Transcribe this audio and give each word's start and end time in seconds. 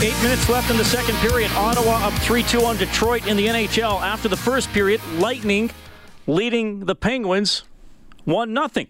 Eight 0.00 0.22
minutes 0.22 0.48
left 0.48 0.70
in 0.70 0.76
the 0.76 0.84
second 0.84 1.16
period. 1.16 1.50
Ottawa 1.56 2.06
up 2.06 2.12
3 2.22 2.44
2 2.44 2.60
on 2.60 2.76
Detroit 2.76 3.26
in 3.26 3.36
the 3.36 3.48
NHL. 3.48 4.00
After 4.00 4.28
the 4.28 4.36
first 4.36 4.72
period, 4.72 5.00
Lightning 5.14 5.72
leading 6.28 6.84
the 6.84 6.94
Penguins 6.94 7.64
1 8.24 8.54
0. 8.54 8.86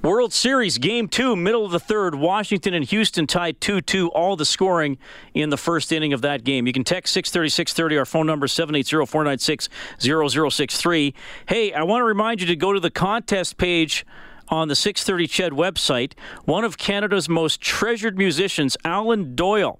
World 0.00 0.32
Series 0.32 0.78
Game 0.78 1.06
2, 1.06 1.36
middle 1.36 1.66
of 1.66 1.70
the 1.70 1.78
third. 1.78 2.14
Washington 2.14 2.72
and 2.72 2.82
Houston 2.86 3.26
tied 3.26 3.60
2 3.60 3.82
2. 3.82 4.08
All 4.12 4.36
the 4.36 4.46
scoring 4.46 4.96
in 5.34 5.50
the 5.50 5.58
first 5.58 5.92
inning 5.92 6.14
of 6.14 6.22
that 6.22 6.42
game. 6.42 6.66
You 6.66 6.72
can 6.72 6.82
text 6.82 7.12
630 7.12 7.50
630. 7.50 7.98
Our 7.98 8.06
phone 8.06 8.26
number 8.26 8.48
780 8.48 9.04
496 9.04 9.68
0063. 9.98 11.14
Hey, 11.46 11.74
I 11.74 11.82
want 11.82 12.00
to 12.00 12.04
remind 12.04 12.40
you 12.40 12.46
to 12.46 12.56
go 12.56 12.72
to 12.72 12.80
the 12.80 12.90
contest 12.90 13.58
page 13.58 14.06
on 14.48 14.68
the 14.68 14.74
630 14.74 15.28
Ched 15.28 15.56
website. 15.56 16.12
One 16.44 16.64
of 16.64 16.78
Canada's 16.78 17.28
most 17.28 17.60
treasured 17.60 18.16
musicians, 18.16 18.76
Alan 18.84 19.34
Doyle, 19.34 19.78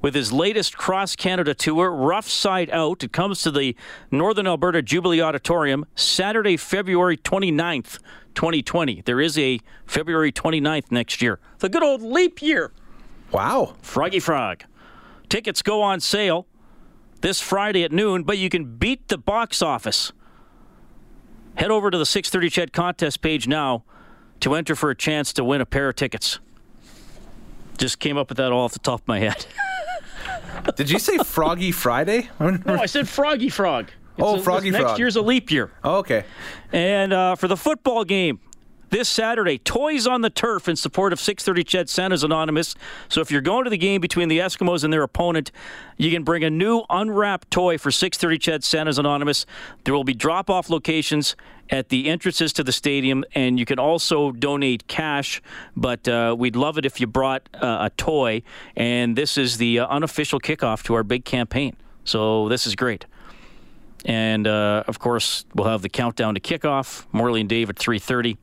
with 0.00 0.14
his 0.14 0.32
latest 0.32 0.76
Cross 0.76 1.16
Canada 1.16 1.54
tour, 1.54 1.90
Rough 1.90 2.28
Side 2.28 2.70
Out. 2.70 3.04
It 3.04 3.12
comes 3.12 3.42
to 3.42 3.50
the 3.50 3.76
Northern 4.10 4.46
Alberta 4.46 4.82
Jubilee 4.82 5.20
Auditorium 5.20 5.86
Saturday, 5.94 6.56
February 6.56 7.16
29th, 7.16 7.98
2020. 8.34 9.02
There 9.02 9.20
is 9.20 9.38
a 9.38 9.60
February 9.86 10.32
29th 10.32 10.90
next 10.90 11.22
year. 11.22 11.38
The 11.58 11.68
good 11.68 11.82
old 11.82 12.02
leap 12.02 12.42
year. 12.42 12.72
Wow. 13.30 13.76
Froggy 13.80 14.20
Frog. 14.20 14.64
Tickets 15.28 15.62
go 15.62 15.80
on 15.80 16.00
sale 16.00 16.46
this 17.22 17.40
Friday 17.40 17.84
at 17.84 17.92
noon, 17.92 18.24
but 18.24 18.36
you 18.36 18.50
can 18.50 18.76
beat 18.76 19.08
the 19.08 19.16
box 19.16 19.62
office. 19.62 20.12
Head 21.54 21.70
over 21.70 21.90
to 21.90 21.96
the 21.96 22.06
630 22.06 22.50
Ched 22.50 22.72
contest 22.72 23.22
page 23.22 23.46
now 23.46 23.84
to 24.42 24.54
enter 24.54 24.74
for 24.76 24.90
a 24.90 24.94
chance 24.94 25.32
to 25.34 25.44
win 25.44 25.60
a 25.60 25.66
pair 25.66 25.88
of 25.88 25.96
tickets. 25.96 26.38
Just 27.78 27.98
came 27.98 28.16
up 28.16 28.28
with 28.28 28.38
that 28.38 28.52
all 28.52 28.64
off 28.64 28.72
the 28.72 28.78
top 28.78 29.00
of 29.00 29.08
my 29.08 29.18
head. 29.18 29.46
Did 30.76 30.90
you 30.90 30.98
say 30.98 31.18
Froggy 31.18 31.72
Friday? 31.72 32.28
no, 32.40 32.58
I 32.66 32.86
said 32.86 33.08
Froggy 33.08 33.48
Frog. 33.48 33.86
It's 33.86 34.22
Oh, 34.26 34.36
a- 34.36 34.42
Froggy 34.42 34.70
Next 34.70 34.84
Frog. 34.84 34.98
year's 34.98 35.16
a 35.16 35.22
leap 35.22 35.50
year. 35.50 35.72
Oh, 35.82 35.96
okay. 35.98 36.24
And 36.72 37.12
uh, 37.12 37.34
for 37.36 37.48
the 37.48 37.56
football 37.56 38.04
game 38.04 38.40
this 38.92 39.08
Saturday, 39.08 39.56
Toys 39.56 40.06
on 40.06 40.20
the 40.20 40.28
Turf 40.28 40.68
in 40.68 40.76
support 40.76 41.14
of 41.14 41.18
630 41.18 41.64
Ched 41.64 41.88
Santa's 41.88 42.22
Anonymous. 42.22 42.74
So 43.08 43.22
if 43.22 43.30
you're 43.30 43.40
going 43.40 43.64
to 43.64 43.70
the 43.70 43.78
game 43.78 44.02
between 44.02 44.28
the 44.28 44.38
Eskimos 44.38 44.84
and 44.84 44.92
their 44.92 45.02
opponent, 45.02 45.50
you 45.96 46.10
can 46.10 46.24
bring 46.24 46.44
a 46.44 46.50
new 46.50 46.84
unwrapped 46.90 47.50
toy 47.50 47.78
for 47.78 47.90
630 47.90 48.38
Ched 48.38 48.62
Santa's 48.62 48.98
Anonymous. 48.98 49.46
There 49.84 49.94
will 49.94 50.04
be 50.04 50.12
drop 50.12 50.50
off 50.50 50.68
locations 50.68 51.36
at 51.70 51.88
the 51.88 52.10
entrances 52.10 52.52
to 52.52 52.62
the 52.62 52.70
stadium, 52.70 53.24
and 53.34 53.58
you 53.58 53.64
can 53.64 53.78
also 53.78 54.30
donate 54.30 54.86
cash. 54.88 55.40
But 55.74 56.06
uh, 56.06 56.36
we'd 56.38 56.54
love 56.54 56.76
it 56.76 56.84
if 56.84 57.00
you 57.00 57.06
brought 57.06 57.48
uh, 57.54 57.78
a 57.80 57.90
toy. 57.96 58.42
And 58.76 59.16
this 59.16 59.38
is 59.38 59.56
the 59.56 59.78
uh, 59.78 59.86
unofficial 59.86 60.38
kickoff 60.38 60.82
to 60.84 60.94
our 60.94 61.02
big 61.02 61.24
campaign. 61.24 61.76
So 62.04 62.50
this 62.50 62.66
is 62.66 62.76
great. 62.76 63.06
And 64.04 64.46
uh, 64.46 64.84
of 64.86 64.98
course, 64.98 65.46
we'll 65.54 65.68
have 65.68 65.80
the 65.80 65.88
countdown 65.88 66.34
to 66.34 66.40
kickoff. 66.40 67.06
Morley 67.10 67.40
and 67.40 67.48
Dave 67.48 67.70
at 67.70 67.76
3:30. 67.76 68.36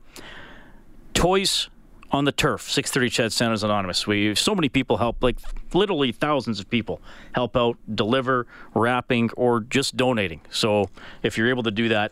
Toys 1.14 1.70
on 2.12 2.26
the 2.26 2.32
turf. 2.32 2.64
6:30. 2.70 3.10
Ched 3.10 3.32
Santa's 3.32 3.64
Anonymous. 3.64 4.08
We 4.08 4.34
so 4.36 4.56
many 4.56 4.70
people 4.70 4.98
help, 4.98 5.22
like 5.22 5.38
literally 5.74 6.12
thousands 6.12 6.60
of 6.60 6.70
people 6.70 7.02
help 7.34 7.56
out, 7.56 7.78
deliver, 7.94 8.48
wrapping, 8.74 9.30
or 9.38 9.62
just 9.62 9.96
donating. 9.96 10.42
So 10.50 10.90
if 11.24 11.38
you're 11.38 11.50
able 11.50 11.64
to 11.64 11.72
do 11.72 11.90
that, 11.90 12.12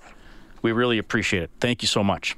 we 0.62 0.72
really 0.72 0.98
appreciate 0.98 1.44
it. 1.44 1.52
Thank 1.60 1.82
you 1.82 1.88
so 1.88 2.04
much. 2.04 2.36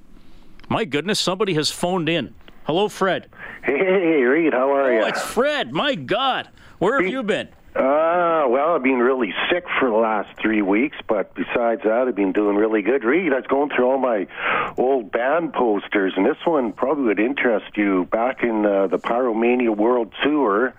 My 0.69 0.85
goodness, 0.85 1.19
somebody 1.19 1.55
has 1.55 1.71
phoned 1.71 2.07
in. 2.07 2.35
Hello, 2.65 2.87
Fred. 2.87 3.27
Hey, 3.63 4.21
Reed, 4.21 4.53
how 4.53 4.71
are 4.71 4.93
you? 4.93 5.01
Oh, 5.01 5.07
it's 5.07 5.21
Fred. 5.21 5.73
My 5.73 5.95
God, 5.95 6.49
where 6.77 7.01
have 7.01 7.11
you 7.11 7.23
been? 7.23 7.49
Uh, 7.75 8.47
well, 8.49 8.73
I've 8.73 8.81
been 8.81 8.97
really 8.97 9.31
sick 9.51 9.63
for 9.79 9.89
the 9.89 9.95
last 9.95 10.29
three 10.41 10.63
weeks, 10.63 10.97
but 11.07 11.35
besides 11.35 11.83
that, 11.83 12.05
I've 12.07 12.15
been 12.15 12.31
doing 12.31 12.55
really 12.55 12.81
good. 12.81 13.03
Reed, 13.03 13.31
I 13.31 13.35
was 13.35 13.45
going 13.45 13.69
through 13.69 13.85
all 13.85 13.99
my 13.99 14.25
old 14.75 15.11
band 15.11 15.53
posters, 15.53 16.13
and 16.17 16.25
this 16.25 16.37
one 16.45 16.73
probably 16.73 17.03
would 17.03 17.19
interest 17.19 17.77
you. 17.77 18.05
Back 18.05 18.41
in 18.41 18.65
uh, 18.65 18.87
the 18.87 18.97
Pyromania 18.97 19.77
World 19.77 20.11
Tour 20.23 20.73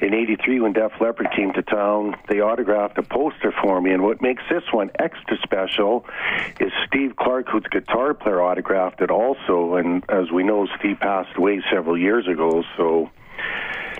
in 0.00 0.14
'83, 0.14 0.60
when 0.60 0.72
Def 0.72 0.92
Leppard 1.00 1.32
came 1.34 1.52
to 1.54 1.62
town, 1.62 2.14
they 2.28 2.40
autographed 2.40 2.96
a 2.98 3.02
poster 3.02 3.52
for 3.60 3.80
me. 3.80 3.90
And 3.90 4.04
what 4.04 4.22
makes 4.22 4.44
this 4.48 4.62
one 4.70 4.92
extra 5.00 5.36
special 5.42 6.06
is 6.60 6.70
Steve 6.86 7.16
Clark, 7.16 7.48
who's 7.48 7.64
guitar 7.72 8.14
player, 8.14 8.40
autographed 8.40 9.00
it 9.00 9.10
also. 9.10 9.74
And 9.74 10.04
as 10.08 10.30
we 10.30 10.44
know, 10.44 10.68
Steve 10.78 11.00
passed 11.00 11.36
away 11.36 11.60
several 11.72 11.98
years 11.98 12.28
ago, 12.28 12.62
so 12.76 13.10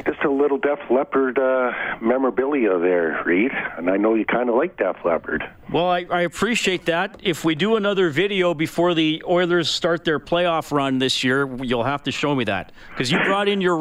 just 0.07 0.23
a 0.25 0.31
little 0.31 0.59
Def 0.59 0.79
Leppard 0.91 1.39
uh, 1.39 1.73
memorabilia 2.01 2.79
there, 2.79 3.23
Reed. 3.25 3.53
And 3.77 3.91
I 3.91 3.97
know 3.97 4.15
you 4.15 4.25
kind 4.25 4.49
of 4.49 4.55
like 4.55 4.77
Def 4.77 4.97
Leppard. 5.05 5.45
Well, 5.73 5.89
I, 5.89 6.07
I 6.11 6.23
appreciate 6.23 6.87
that. 6.87 7.21
If 7.23 7.45
we 7.45 7.55
do 7.55 7.77
another 7.77 8.11
video 8.11 8.55
before 8.55 8.95
the 8.95 9.23
Oilers 9.27 9.71
start 9.71 10.05
their 10.05 10.19
playoff 10.19 10.73
run 10.73 10.99
this 10.99 11.23
year, 11.23 11.49
you'll 11.63 11.85
have 11.85 12.03
to 12.05 12.13
show 12.13 12.35
me 12.35 12.45
that 12.45 12.73
because 12.91 13.11
you 13.11 13.19
brought 13.25 13.49
in 13.49 13.61
your. 13.61 13.81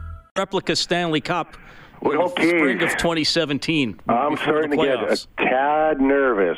Replica 0.37 0.77
Stanley 0.77 1.19
Cup 1.19 1.57
okay. 2.01 2.47
spring 2.47 2.81
of 2.81 2.95
2017. 2.95 3.99
I'm 4.07 4.37
starting 4.37 4.71
to 4.71 4.77
get 4.77 5.11
a 5.11 5.27
tad 5.35 5.99
nervous. 5.99 6.57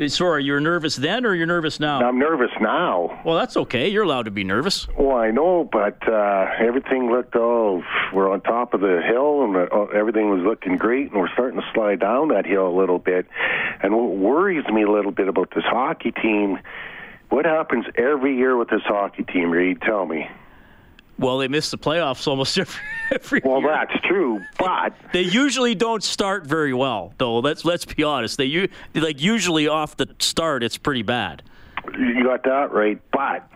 Uh, 0.00 0.06
Sorry, 0.06 0.44
you're 0.44 0.60
nervous 0.60 0.94
then 0.94 1.26
or 1.26 1.34
you're 1.34 1.48
nervous 1.48 1.80
now? 1.80 1.98
I'm 2.00 2.16
nervous 2.16 2.52
now. 2.60 3.20
well, 3.24 3.36
that's 3.36 3.56
okay. 3.56 3.88
You're 3.88 4.04
allowed 4.04 4.26
to 4.26 4.30
be 4.30 4.44
nervous. 4.44 4.86
Well, 4.96 5.16
I 5.16 5.32
know, 5.32 5.68
but 5.72 6.08
uh, 6.08 6.46
everything 6.60 7.10
looked 7.10 7.34
all. 7.34 7.82
We're 8.14 8.30
on 8.30 8.40
top 8.40 8.72
of 8.72 8.82
the 8.82 9.02
hill, 9.04 9.42
and 9.42 9.56
uh, 9.56 9.86
everything 9.86 10.30
was 10.30 10.44
looking 10.44 10.76
great, 10.76 11.10
and 11.10 11.20
we're 11.20 11.32
starting 11.32 11.58
to 11.58 11.66
slide 11.74 11.98
down 11.98 12.28
that 12.28 12.46
hill 12.46 12.68
a 12.68 12.76
little 12.78 13.00
bit. 13.00 13.26
And 13.82 13.96
what 13.96 14.10
worries 14.16 14.64
me 14.68 14.84
a 14.84 14.90
little 14.92 15.10
bit 15.10 15.26
about 15.26 15.50
this 15.56 15.64
hockey 15.64 16.12
team, 16.12 16.60
what 17.30 17.46
happens 17.46 17.84
every 17.96 18.36
year 18.36 18.56
with 18.56 18.68
this 18.68 18.82
hockey 18.84 19.24
team, 19.24 19.50
Reed? 19.50 19.82
Tell 19.82 20.06
me. 20.06 20.28
Well, 21.18 21.38
they 21.38 21.48
miss 21.48 21.70
the 21.70 21.78
playoffs 21.78 22.26
almost 22.26 22.58
every, 22.58 22.80
every 23.10 23.40
Well, 23.44 23.60
year. 23.60 23.70
that's 23.70 24.00
true, 24.06 24.40
but 24.58 24.94
They 25.12 25.22
usually 25.22 25.74
don't 25.74 26.02
start 26.02 26.46
very 26.46 26.74
well, 26.74 27.14
though. 27.18 27.38
Let's 27.38 27.64
let's 27.64 27.84
be 27.84 28.02
honest. 28.02 28.36
They 28.36 28.68
like 28.94 29.20
usually 29.20 29.66
off 29.68 29.96
the 29.96 30.08
start, 30.18 30.62
it's 30.62 30.76
pretty 30.76 31.02
bad. 31.02 31.42
You 31.98 32.24
got 32.24 32.42
that 32.44 32.72
right. 32.72 33.00
But 33.12 33.48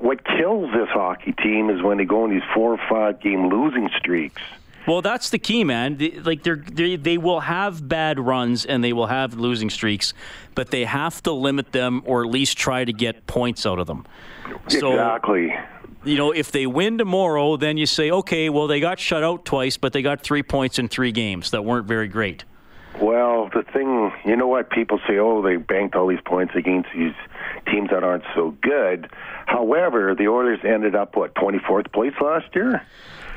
what 0.00 0.24
kills 0.24 0.70
this 0.72 0.88
hockey 0.90 1.32
team 1.32 1.68
is 1.68 1.82
when 1.82 1.98
they 1.98 2.04
go 2.04 2.24
on 2.24 2.30
these 2.30 2.42
four 2.54 2.72
or 2.72 2.80
five 2.88 3.20
game 3.20 3.48
losing 3.48 3.88
streaks. 3.98 4.40
Well, 4.86 5.02
that's 5.02 5.30
the 5.30 5.38
key, 5.38 5.64
man. 5.64 5.96
The- 5.96 6.20
Like 6.20 6.42
they're, 6.42 6.56
they 6.56 6.96
they 6.96 7.18
will 7.18 7.40
have 7.40 7.88
bad 7.88 8.18
runs 8.18 8.64
and 8.64 8.82
they 8.82 8.92
will 8.92 9.06
have 9.06 9.34
losing 9.34 9.70
streaks, 9.70 10.14
but 10.54 10.70
they 10.70 10.84
have 10.84 11.22
to 11.22 11.32
limit 11.32 11.72
them 11.72 12.02
or 12.04 12.24
at 12.24 12.30
least 12.30 12.58
try 12.58 12.84
to 12.84 12.92
get 12.92 13.26
points 13.26 13.66
out 13.66 13.78
of 13.78 13.86
them. 13.86 14.04
So, 14.68 14.92
exactly. 14.92 15.54
you 16.04 16.16
know, 16.16 16.32
if 16.32 16.50
they 16.52 16.66
win 16.66 16.98
tomorrow, 16.98 17.56
then 17.56 17.76
you 17.76 17.86
say, 17.86 18.10
okay, 18.10 18.48
well, 18.50 18.66
they 18.66 18.80
got 18.80 18.98
shut 18.98 19.22
out 19.22 19.44
twice, 19.44 19.76
but 19.76 19.92
they 19.92 20.02
got 20.02 20.22
three 20.22 20.42
points 20.42 20.78
in 20.78 20.88
three 20.88 21.12
games 21.12 21.50
that 21.52 21.64
weren't 21.64 21.86
very 21.86 22.08
great. 22.08 22.44
Well, 23.00 23.48
the 23.54 23.62
thing, 23.62 24.12
you 24.24 24.36
know 24.36 24.48
what? 24.48 24.68
People 24.70 25.00
say, 25.08 25.16
oh, 25.18 25.40
they 25.40 25.56
banked 25.56 25.94
all 25.96 26.06
these 26.06 26.20
points 26.24 26.54
against 26.54 26.90
these 26.94 27.14
teams 27.66 27.88
that 27.90 28.04
aren't 28.04 28.24
so 28.34 28.54
good. 28.60 29.10
However, 29.46 30.14
the 30.14 30.28
Oilers 30.28 30.60
ended 30.62 30.94
up, 30.94 31.16
what, 31.16 31.34
24th 31.34 31.90
place 31.92 32.12
last 32.20 32.54
year? 32.54 32.82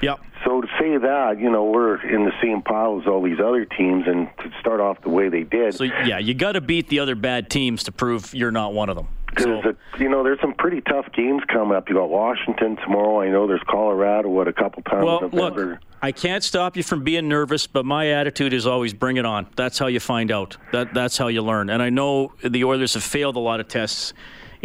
Yep. 0.01 0.19
So 0.43 0.61
to 0.61 0.67
say 0.79 0.97
that, 0.97 1.39
you 1.39 1.49
know, 1.49 1.63
we're 1.65 2.01
in 2.07 2.25
the 2.25 2.33
same 2.41 2.61
pile 2.61 3.01
as 3.01 3.07
all 3.07 3.21
these 3.21 3.39
other 3.39 3.65
teams, 3.65 4.05
and 4.07 4.29
to 4.37 4.51
start 4.59 4.79
off 4.79 5.01
the 5.01 5.09
way 5.09 5.29
they 5.29 5.43
did, 5.43 5.73
So 5.73 5.85
yeah, 5.85 6.19
you 6.19 6.33
got 6.33 6.53
to 6.53 6.61
beat 6.61 6.89
the 6.89 6.99
other 6.99 7.15
bad 7.15 7.49
teams 7.49 7.83
to 7.83 7.91
prove 7.91 8.33
you're 8.33 8.51
not 8.51 8.73
one 8.73 8.89
of 8.89 8.95
them. 8.95 9.07
So, 9.37 9.75
you 9.99 10.07
know, 10.07 10.23
there's 10.23 10.39
some 10.39 10.53
pretty 10.53 10.81
tough 10.81 11.07
games 11.11 11.41
coming 11.51 11.75
up. 11.75 11.89
You 11.89 11.95
got 11.95 12.09
Washington 12.09 12.77
tomorrow. 12.77 13.21
I 13.21 13.29
know 13.29 13.47
there's 13.47 13.63
Colorado. 13.67 14.29
What 14.29 14.47
a 14.47 14.53
couple 14.53 14.81
times. 14.83 15.03
well, 15.03 15.25
in 15.25 15.31
look, 15.31 15.79
I 16.01 16.11
can't 16.11 16.43
stop 16.43 16.77
you 16.77 16.83
from 16.83 17.03
being 17.03 17.27
nervous, 17.27 17.67
but 17.67 17.83
my 17.85 18.07
attitude 18.11 18.53
is 18.53 18.65
always 18.65 18.93
bring 18.93 19.17
it 19.17 19.25
on. 19.25 19.47
That's 19.55 19.77
how 19.77 19.87
you 19.87 19.99
find 19.99 20.31
out. 20.31 20.55
That 20.71 20.93
that's 20.93 21.17
how 21.17 21.27
you 21.27 21.41
learn. 21.41 21.69
And 21.69 21.81
I 21.81 21.89
know 21.89 22.31
the 22.43 22.63
Oilers 22.63 22.93
have 22.93 23.03
failed 23.03 23.35
a 23.35 23.39
lot 23.39 23.59
of 23.59 23.67
tests 23.67 24.13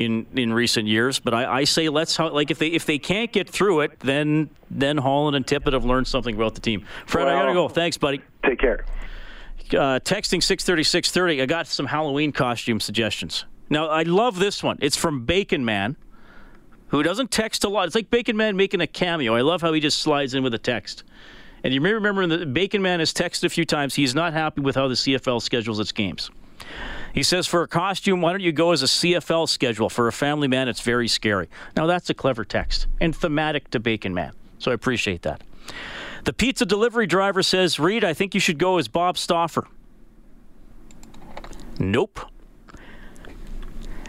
in 0.00 0.26
in 0.34 0.52
recent 0.52 0.88
years, 0.88 1.20
but 1.20 1.34
I, 1.34 1.60
I 1.60 1.64
say 1.64 1.88
let's 1.88 2.16
how, 2.16 2.30
like 2.30 2.50
if 2.50 2.58
they 2.58 2.68
if 2.68 2.86
they 2.86 2.98
can't 2.98 3.30
get 3.30 3.48
through 3.48 3.80
it, 3.80 4.00
then 4.00 4.50
then 4.70 4.96
Holland 4.96 5.36
and 5.36 5.46
Tippett 5.46 5.72
have 5.74 5.84
learned 5.84 6.06
something 6.06 6.34
about 6.34 6.54
the 6.54 6.60
team. 6.60 6.84
Fred, 7.06 7.28
I 7.28 7.32
gotta 7.34 7.52
go. 7.52 7.68
Thanks, 7.68 7.98
buddy. 7.98 8.20
Take 8.44 8.58
care. 8.58 8.84
uh, 9.72 10.00
texting 10.00 10.42
630 10.42 10.82
630 10.82 11.42
i 11.42 11.46
got 11.46 11.66
some 11.68 11.86
halloween 11.86 12.32
costume 12.32 12.80
suggestions 12.80 13.44
now 13.68 13.86
i 13.86 14.02
love 14.02 14.38
this 14.40 14.64
one 14.64 14.76
it's 14.80 14.96
from 14.96 15.24
bacon 15.24 15.64
man 15.64 15.94
who 16.88 17.02
doesn't 17.04 17.30
text 17.30 17.62
a 17.62 17.68
lot 17.68 17.86
it's 17.86 17.94
like 17.94 18.10
bacon 18.10 18.36
man 18.36 18.56
making 18.56 18.80
a 18.80 18.86
cameo 18.86 19.34
i 19.36 19.42
love 19.42 19.60
how 19.62 19.72
he 19.72 19.78
just 19.80 20.00
slides 20.00 20.34
in 20.34 20.42
with 20.42 20.54
a 20.54 20.58
text 20.58 21.04
and 21.62 21.72
you 21.72 21.80
may 21.80 21.92
remember 21.92 22.26
that 22.26 22.52
bacon 22.52 22.82
man 22.82 22.98
has 22.98 23.12
texted 23.14 23.44
a 23.44 23.48
few 23.48 23.64
times 23.64 23.94
he's 23.94 24.12
not 24.12 24.32
happy 24.32 24.60
with 24.60 24.74
how 24.74 24.88
the 24.88 24.94
cfl 24.94 25.40
schedules 25.40 25.78
its 25.78 25.92
games 25.92 26.30
he 27.12 27.22
says 27.22 27.46
for 27.46 27.62
a 27.62 27.68
costume 27.68 28.20
why 28.20 28.30
don't 28.32 28.40
you 28.40 28.52
go 28.52 28.72
as 28.72 28.82
a 28.82 28.86
cfl 28.86 29.48
schedule 29.48 29.88
for 29.88 30.08
a 30.08 30.12
family 30.12 30.48
man 30.48 30.68
it's 30.68 30.80
very 30.80 31.08
scary 31.08 31.48
now 31.76 31.86
that's 31.86 32.10
a 32.10 32.14
clever 32.14 32.44
text 32.44 32.86
and 33.00 33.14
thematic 33.14 33.70
to 33.70 33.80
bacon 33.80 34.14
man 34.14 34.32
so 34.58 34.70
i 34.70 34.74
appreciate 34.74 35.22
that 35.22 35.42
the 36.24 36.32
pizza 36.32 36.66
delivery 36.66 37.06
driver 37.06 37.42
says, 37.42 37.78
Reed, 37.80 38.04
I 38.04 38.12
think 38.12 38.34
you 38.34 38.40
should 38.40 38.58
go 38.58 38.78
as 38.78 38.88
Bob 38.88 39.16
Stauffer. 39.16 39.66
Nope. 41.78 42.20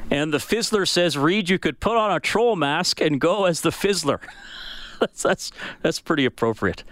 And 0.09 0.33
the 0.33 0.39
Fizzler 0.39 0.85
says, 0.85 1.17
Reed, 1.17 1.49
you 1.49 1.57
could 1.57 1.79
put 1.79 1.95
on 1.95 2.11
a 2.11 2.19
troll 2.19 2.57
mask 2.57 2.99
and 2.99 3.21
go 3.21 3.45
as 3.45 3.61
the 3.61 3.69
Fizzler. 3.69 4.19
that's, 4.99 5.23
that's, 5.23 5.51
that's 5.81 5.99
pretty 6.01 6.25
appropriate. 6.25 6.83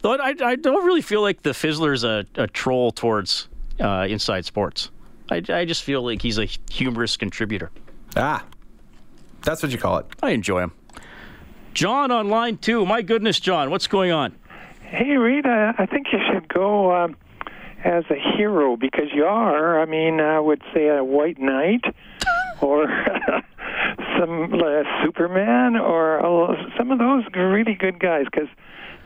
Though 0.00 0.14
I, 0.14 0.34
I 0.42 0.56
don't 0.56 0.84
really 0.84 1.02
feel 1.02 1.20
like 1.20 1.42
the 1.42 1.50
Fizzler's 1.50 2.04
a, 2.04 2.24
a 2.36 2.46
troll 2.46 2.90
towards 2.90 3.48
uh, 3.80 4.06
Inside 4.08 4.46
Sports. 4.46 4.90
I, 5.30 5.42
I 5.48 5.64
just 5.64 5.82
feel 5.82 6.02
like 6.02 6.22
he's 6.22 6.38
a 6.38 6.46
humorous 6.70 7.16
contributor. 7.16 7.70
Ah, 8.16 8.44
that's 9.42 9.62
what 9.62 9.72
you 9.72 9.78
call 9.78 9.98
it. 9.98 10.06
I 10.22 10.30
enjoy 10.30 10.62
him. 10.62 10.72
John 11.72 12.10
on 12.10 12.28
line 12.28 12.56
two. 12.58 12.86
My 12.86 13.02
goodness, 13.02 13.40
John, 13.40 13.70
what's 13.70 13.86
going 13.86 14.12
on? 14.12 14.34
Hey, 14.82 15.16
Reed, 15.16 15.44
uh, 15.46 15.72
I 15.76 15.86
think 15.86 16.08
you 16.12 16.20
should 16.32 16.46
go 16.48 16.94
um, 16.94 17.16
as 17.82 18.04
a 18.10 18.36
hero 18.36 18.76
because 18.76 19.08
you 19.12 19.24
are. 19.24 19.80
I 19.80 19.86
mean, 19.86 20.20
I 20.20 20.38
would 20.38 20.62
say 20.72 20.88
a 20.88 21.02
white 21.02 21.38
knight 21.40 21.82
or 22.60 22.86
some 24.18 24.54
uh, 24.54 24.82
Superman 25.04 25.76
or 25.76 26.20
uh, 26.24 26.54
some 26.78 26.92
of 26.92 26.98
those 26.98 27.24
really 27.34 27.74
good 27.74 27.98
guys 27.98 28.26
because 28.30 28.48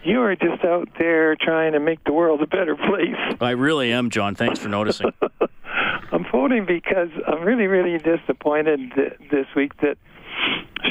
you 0.04 0.20
are 0.22 0.34
just 0.36 0.64
out 0.64 0.88
there 0.98 1.36
trying 1.36 1.72
to 1.72 1.80
make 1.80 2.02
the 2.04 2.12
world 2.12 2.40
a 2.42 2.46
better 2.46 2.76
place. 2.76 3.36
I 3.40 3.50
really 3.50 3.92
am, 3.92 4.10
John. 4.10 4.34
Thanks 4.34 4.58
for 4.58 4.68
noticing. 4.68 5.12
I'm 6.12 6.24
voting 6.32 6.64
because 6.66 7.10
I'm 7.26 7.42
really, 7.42 7.66
really 7.66 7.98
disappointed 7.98 8.80
th- 8.94 9.12
this 9.30 9.46
week 9.54 9.76
that 9.82 9.98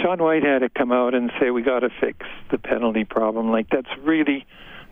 Sean 0.01 0.19
White 0.21 0.43
had 0.43 0.59
to 0.59 0.69
come 0.69 0.91
out 0.91 1.13
and 1.15 1.31
say 1.39 1.49
we 1.49 1.63
got 1.63 1.79
to 1.79 1.89
fix 1.99 2.19
the 2.51 2.57
penalty 2.57 3.03
problem. 3.03 3.49
Like 3.49 3.69
that's 3.69 3.89
really 4.03 4.45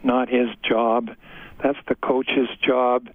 not 0.03 0.29
his 0.29 0.47
job. 0.67 1.09
That's 1.61 1.77
the 1.87 1.95
coach's 1.95 2.49
job. 2.65 3.07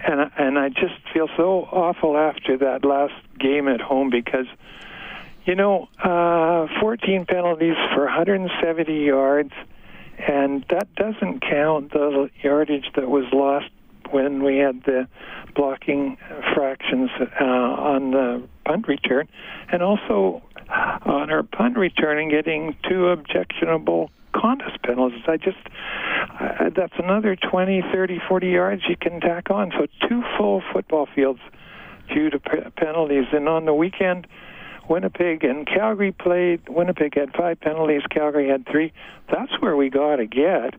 And 0.00 0.22
I- 0.22 0.30
and 0.38 0.58
I 0.58 0.68
just 0.70 0.94
feel 1.12 1.28
so 1.36 1.68
awful 1.72 2.16
after 2.16 2.56
that 2.58 2.84
last 2.84 3.14
game 3.38 3.68
at 3.68 3.80
home 3.80 4.08
because 4.10 4.46
you 5.44 5.54
know, 5.54 5.88
uh 6.02 6.66
14 6.80 7.26
penalties 7.26 7.76
for 7.94 8.04
170 8.04 9.04
yards 9.04 9.52
and 10.26 10.64
that 10.70 10.92
doesn't 10.94 11.40
count 11.40 11.92
the 11.92 12.30
yardage 12.42 12.90
that 12.96 13.08
was 13.08 13.24
lost 13.32 13.70
when 14.10 14.42
we 14.42 14.56
had 14.56 14.82
the 14.84 15.06
blocking 15.54 16.16
fractions 16.54 17.10
uh, 17.40 17.44
on 17.44 18.10
the 18.10 18.48
punt 18.64 18.88
return, 18.88 19.28
and 19.70 19.82
also 19.82 20.42
on 20.68 21.30
our 21.30 21.42
punt 21.42 21.76
return 21.76 22.18
and 22.18 22.30
getting 22.30 22.76
two 22.88 23.08
objectionable 23.08 24.10
conduct 24.34 24.82
penalties. 24.82 25.22
I 25.26 25.36
just 25.36 25.58
uh, 26.40 26.70
that's 26.74 26.94
another 26.98 27.36
20, 27.36 27.82
30, 27.92 28.20
40 28.28 28.48
yards 28.48 28.82
you 28.88 28.96
can 28.96 29.20
tack 29.20 29.50
on. 29.50 29.72
So 29.78 29.86
two 30.08 30.22
full 30.36 30.62
football 30.72 31.08
fields 31.14 31.40
due 32.12 32.30
to 32.30 32.38
pe- 32.38 32.70
penalties, 32.76 33.26
and 33.32 33.48
on 33.48 33.64
the 33.64 33.74
weekend. 33.74 34.26
Winnipeg 34.88 35.44
and 35.44 35.66
Calgary 35.66 36.12
played. 36.12 36.68
Winnipeg 36.68 37.14
had 37.14 37.34
five 37.34 37.60
penalties. 37.60 38.02
Calgary 38.10 38.48
had 38.48 38.66
three. 38.66 38.92
That's 39.30 39.52
where 39.60 39.76
we 39.76 39.90
got 39.90 40.16
to 40.16 40.26
get. 40.26 40.74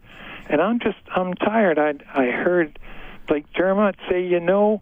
And 0.50 0.62
I'm 0.62 0.80
just 0.80 0.98
I'm 1.16 1.34
tired. 1.36 1.78
I 1.78 1.94
I 2.14 2.26
heard 2.32 2.80
Blake 3.28 3.46
Dermott 3.54 3.96
say, 4.10 4.26
you 4.26 4.40
know, 4.40 4.82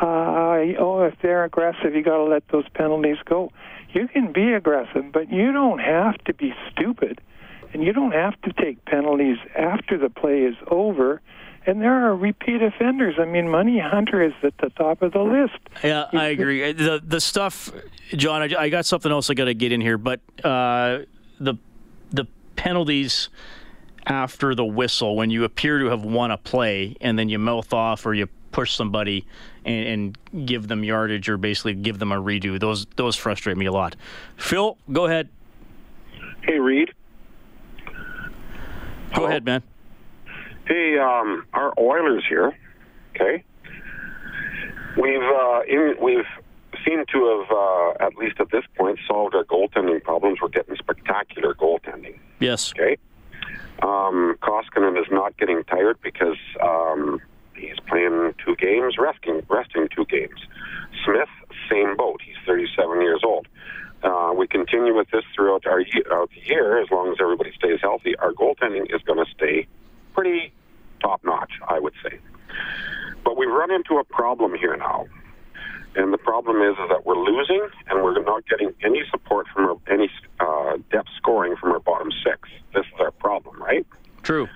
uh, 0.00 0.78
oh, 0.78 1.02
if 1.02 1.14
they're 1.20 1.44
aggressive, 1.44 1.94
you 1.94 2.02
got 2.02 2.18
to 2.18 2.24
let 2.24 2.46
those 2.48 2.68
penalties 2.74 3.16
go. 3.24 3.50
You 3.92 4.06
can 4.06 4.32
be 4.32 4.52
aggressive, 4.52 5.10
but 5.12 5.32
you 5.32 5.50
don't 5.50 5.80
have 5.80 6.16
to 6.24 6.34
be 6.34 6.54
stupid, 6.70 7.20
and 7.72 7.82
you 7.82 7.92
don't 7.92 8.12
have 8.12 8.40
to 8.42 8.52
take 8.52 8.84
penalties 8.84 9.38
after 9.56 9.98
the 9.98 10.08
play 10.08 10.42
is 10.42 10.54
over. 10.70 11.20
And 11.66 11.82
there 11.82 12.06
are 12.06 12.16
repeat 12.16 12.62
offenders. 12.62 13.16
I 13.18 13.26
mean, 13.26 13.48
Money 13.48 13.78
Hunter 13.78 14.22
is 14.22 14.32
at 14.42 14.56
the 14.58 14.70
top 14.70 15.02
of 15.02 15.12
the 15.12 15.20
list. 15.20 15.58
Yeah, 15.84 16.06
I 16.12 16.26
agree. 16.28 16.72
The 16.72 17.02
the 17.04 17.20
stuff, 17.20 17.70
John. 18.16 18.42
I, 18.42 18.62
I 18.62 18.68
got 18.70 18.86
something 18.86 19.12
else 19.12 19.28
I 19.28 19.34
got 19.34 19.46
to 19.46 19.54
get 19.54 19.72
in 19.72 19.80
here, 19.80 19.98
but 19.98 20.20
uh, 20.42 21.00
the 21.40 21.54
the 22.10 22.26
penalties 22.56 23.28
after 24.06 24.54
the 24.54 24.64
whistle 24.64 25.16
when 25.16 25.30
you 25.30 25.44
appear 25.44 25.78
to 25.78 25.86
have 25.86 26.04
won 26.04 26.30
a 26.30 26.38
play 26.38 26.96
and 27.00 27.18
then 27.18 27.28
you 27.28 27.38
mouth 27.38 27.72
off 27.74 28.06
or 28.06 28.14
you 28.14 28.26
push 28.50 28.74
somebody 28.74 29.26
and, 29.64 30.16
and 30.34 30.46
give 30.46 30.68
them 30.68 30.82
yardage 30.82 31.28
or 31.28 31.36
basically 31.36 31.74
give 31.74 31.98
them 31.98 32.10
a 32.12 32.16
redo. 32.16 32.58
Those 32.58 32.86
those 32.96 33.16
frustrate 33.16 33.56
me 33.56 33.66
a 33.66 33.72
lot. 33.72 33.94
Phil, 34.36 34.78
go 34.90 35.04
ahead. 35.04 35.28
Hey, 36.42 36.58
Reed. 36.58 36.92
Go 39.14 39.26
ahead, 39.26 39.44
man. 39.44 39.62
Hey, 40.68 40.98
um, 40.98 41.46
our 41.54 41.72
Oilers 41.80 42.24
here. 42.28 42.52
Okay. 43.16 43.42
We've 45.00 45.22
uh, 45.22 45.60
in, 45.66 45.94
we've 45.98 46.26
seemed 46.86 47.08
to 47.08 47.18
have 47.24 47.50
uh, 47.50 48.04
at 48.04 48.16
least 48.16 48.38
at 48.38 48.50
this 48.50 48.64
point 48.76 48.98
solved 49.06 49.34
our 49.34 49.44
goaltending 49.44 50.02
problems. 50.02 50.40
We're 50.42 50.48
getting 50.48 50.76
spectacular 50.76 51.54
goaltending. 51.54 52.18
Yes. 52.38 52.74
Okay. 52.76 52.98
Um, 53.82 54.36
Koskinen 54.42 55.00
is 55.00 55.06
not 55.10 55.38
getting 55.38 55.64
tired 55.64 55.98
because 56.02 56.36
um, 56.62 57.22
he's 57.56 57.80
playing 57.88 58.34
two 58.44 58.54
games, 58.56 58.96
resting 58.98 59.40
resting 59.48 59.88
two 59.96 60.04
games. 60.04 60.38
Smith, 61.02 61.30
same 61.70 61.96
boat. 61.96 62.20
He's 62.22 62.36
37 62.44 63.00
years 63.00 63.22
old. 63.24 63.48
Uh, 64.02 64.34
we 64.36 64.46
continue 64.46 64.94
with 64.94 65.10
this 65.12 65.24
throughout 65.34 65.66
our 65.66 65.80
out 66.12 66.28
the 66.28 66.46
year, 66.46 66.82
as 66.82 66.90
long 66.90 67.10
as 67.10 67.16
everybody 67.22 67.52
stays 67.56 67.80
healthy. 67.80 68.14
Our 68.16 68.32
goaltending 68.32 68.94
is 68.94 69.00
going 69.06 69.24
to 69.24 69.30
stay 69.32 69.66
pretty 70.14 70.52
top 71.00 71.22
notch, 71.24 71.52
I 71.66 71.78
would 71.78 71.94
say. 72.02 72.18
But 73.24 73.36
we've 73.36 73.50
run 73.50 73.70
into 73.70 73.98
a 73.98 74.04
problem 74.04 74.54
here 74.54 74.76
now, 74.76 75.06
and 75.94 76.12
the 76.12 76.18
problem 76.18 76.62
is, 76.62 76.72
is 76.78 76.88
that 76.88 77.04
we're 77.04 77.18
losing, 77.18 77.66
and 77.88 78.02
we're 78.02 78.22
not 78.22 78.46
getting 78.48 78.72
any 78.82 79.02
support 79.10 79.46
from 79.48 79.64
our, 79.64 79.76
any 79.92 80.10
uh, 80.40 80.76
depth 80.90 81.08
scoring 81.16 81.56
from 81.56 81.72
our 81.72 81.80
bottom 81.80 82.10
six. 82.24 82.48
This 82.74 82.86
is 82.86 83.00
our 83.00 83.10
problem, 83.10 83.60
right? 83.60 83.86
True. 84.22 84.48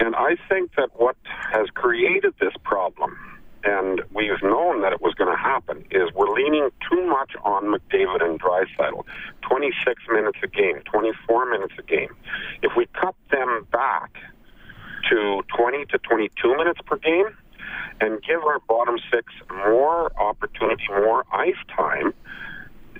And 0.00 0.16
I 0.16 0.36
think 0.48 0.74
that 0.76 0.88
what 0.94 1.16
has 1.26 1.68
created 1.74 2.32
this 2.40 2.54
problem, 2.64 3.18
and 3.64 4.00
we've 4.14 4.42
known 4.42 4.80
that 4.80 4.94
it 4.94 5.02
was 5.02 5.12
going 5.14 5.30
to 5.30 5.36
happen, 5.36 5.84
is 5.90 6.10
we're 6.14 6.32
leaning 6.32 6.70
too 6.90 7.06
much 7.06 7.32
on 7.44 7.64
McDavid 7.64 8.24
and 8.24 8.40
Draisaitl. 8.40 9.04
26 9.42 10.02
minutes 10.10 10.38
a 10.42 10.46
game, 10.46 10.80
24 10.86 11.50
minutes 11.50 11.74
a 11.78 11.82
game. 11.82 12.16
If 12.62 12.72
we 12.76 12.86
cut 12.86 13.14
them 13.30 13.66
back 13.70 14.16
to 15.08 15.42
20 15.56 15.86
to 15.86 15.98
22 15.98 16.56
minutes 16.56 16.80
per 16.84 16.96
game 16.96 17.26
and 18.00 18.22
give 18.22 18.42
our 18.42 18.58
bottom 18.60 18.98
six 19.10 19.32
more 19.50 20.10
opportunity, 20.20 20.84
more 20.88 21.24
ice 21.32 21.54
time, 21.74 22.12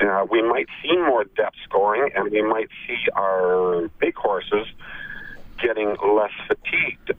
uh, 0.00 0.26
we 0.30 0.42
might 0.42 0.66
see 0.82 0.96
more 0.96 1.24
depth 1.24 1.56
scoring 1.64 2.10
and 2.14 2.30
we 2.30 2.42
might 2.42 2.68
see 2.86 2.98
our 3.14 3.88
big 3.98 4.14
horses 4.14 4.66
getting 5.60 5.96
less 6.02 6.32
fatigued, 6.46 7.12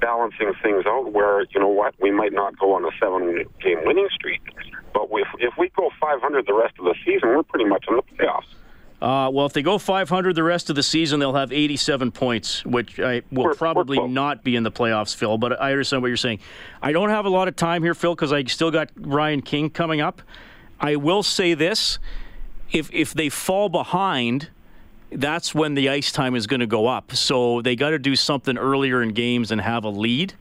balancing 0.00 0.52
things 0.62 0.84
out 0.86 1.12
where, 1.12 1.42
you 1.54 1.60
know 1.60 1.68
what, 1.68 1.94
we 2.00 2.10
might 2.10 2.32
not 2.32 2.58
go 2.58 2.74
on 2.74 2.84
a 2.84 2.90
seven 2.98 3.44
game 3.62 3.78
winning 3.84 4.08
streak. 4.12 4.40
But 4.92 5.08
if, 5.12 5.28
if 5.38 5.54
we 5.56 5.68
go 5.70 5.90
500 6.00 6.46
the 6.46 6.54
rest 6.54 6.74
of 6.78 6.84
the 6.84 6.94
season, 7.04 7.28
we're 7.30 7.44
pretty 7.44 7.66
much 7.66 7.84
in 7.88 7.96
the 7.96 8.02
playoffs. 8.02 8.46
Uh, 9.00 9.30
well, 9.32 9.46
if 9.46 9.52
they 9.54 9.62
go 9.62 9.78
500 9.78 10.34
the 10.34 10.42
rest 10.42 10.68
of 10.68 10.76
the 10.76 10.82
season, 10.82 11.20
they'll 11.20 11.32
have 11.34 11.52
87 11.52 12.12
points, 12.12 12.64
which 12.66 13.00
I 13.00 13.22
will 13.32 13.44
We're- 13.44 13.54
probably 13.56 13.98
we're 13.98 14.08
not 14.08 14.44
be 14.44 14.56
in 14.56 14.62
the 14.62 14.70
playoffs, 14.70 15.14
Phil. 15.14 15.38
But 15.38 15.60
I 15.60 15.70
understand 15.72 16.02
what 16.02 16.08
you're 16.08 16.16
saying. 16.18 16.40
I 16.82 16.92
don't 16.92 17.08
have 17.08 17.24
a 17.24 17.30
lot 17.30 17.48
of 17.48 17.56
time 17.56 17.82
here, 17.82 17.94
Phil, 17.94 18.14
because 18.14 18.32
I 18.32 18.44
still 18.44 18.70
got 18.70 18.90
Ryan 18.96 19.40
King 19.40 19.70
coming 19.70 20.00
up. 20.02 20.20
I 20.78 20.96
will 20.96 21.22
say 21.22 21.54
this: 21.54 21.98
if 22.72 22.90
if 22.92 23.14
they 23.14 23.30
fall 23.30 23.70
behind, 23.70 24.50
that's 25.10 25.54
when 25.54 25.74
the 25.74 25.88
ice 25.88 26.12
time 26.12 26.34
is 26.36 26.46
going 26.46 26.60
to 26.60 26.66
go 26.66 26.86
up. 26.86 27.12
So 27.16 27.62
they 27.62 27.76
got 27.76 27.90
to 27.90 27.98
do 27.98 28.14
something 28.16 28.58
earlier 28.58 29.02
in 29.02 29.10
games 29.14 29.50
and 29.50 29.62
have 29.62 29.82
a 29.84 29.88
lead, 29.88 30.34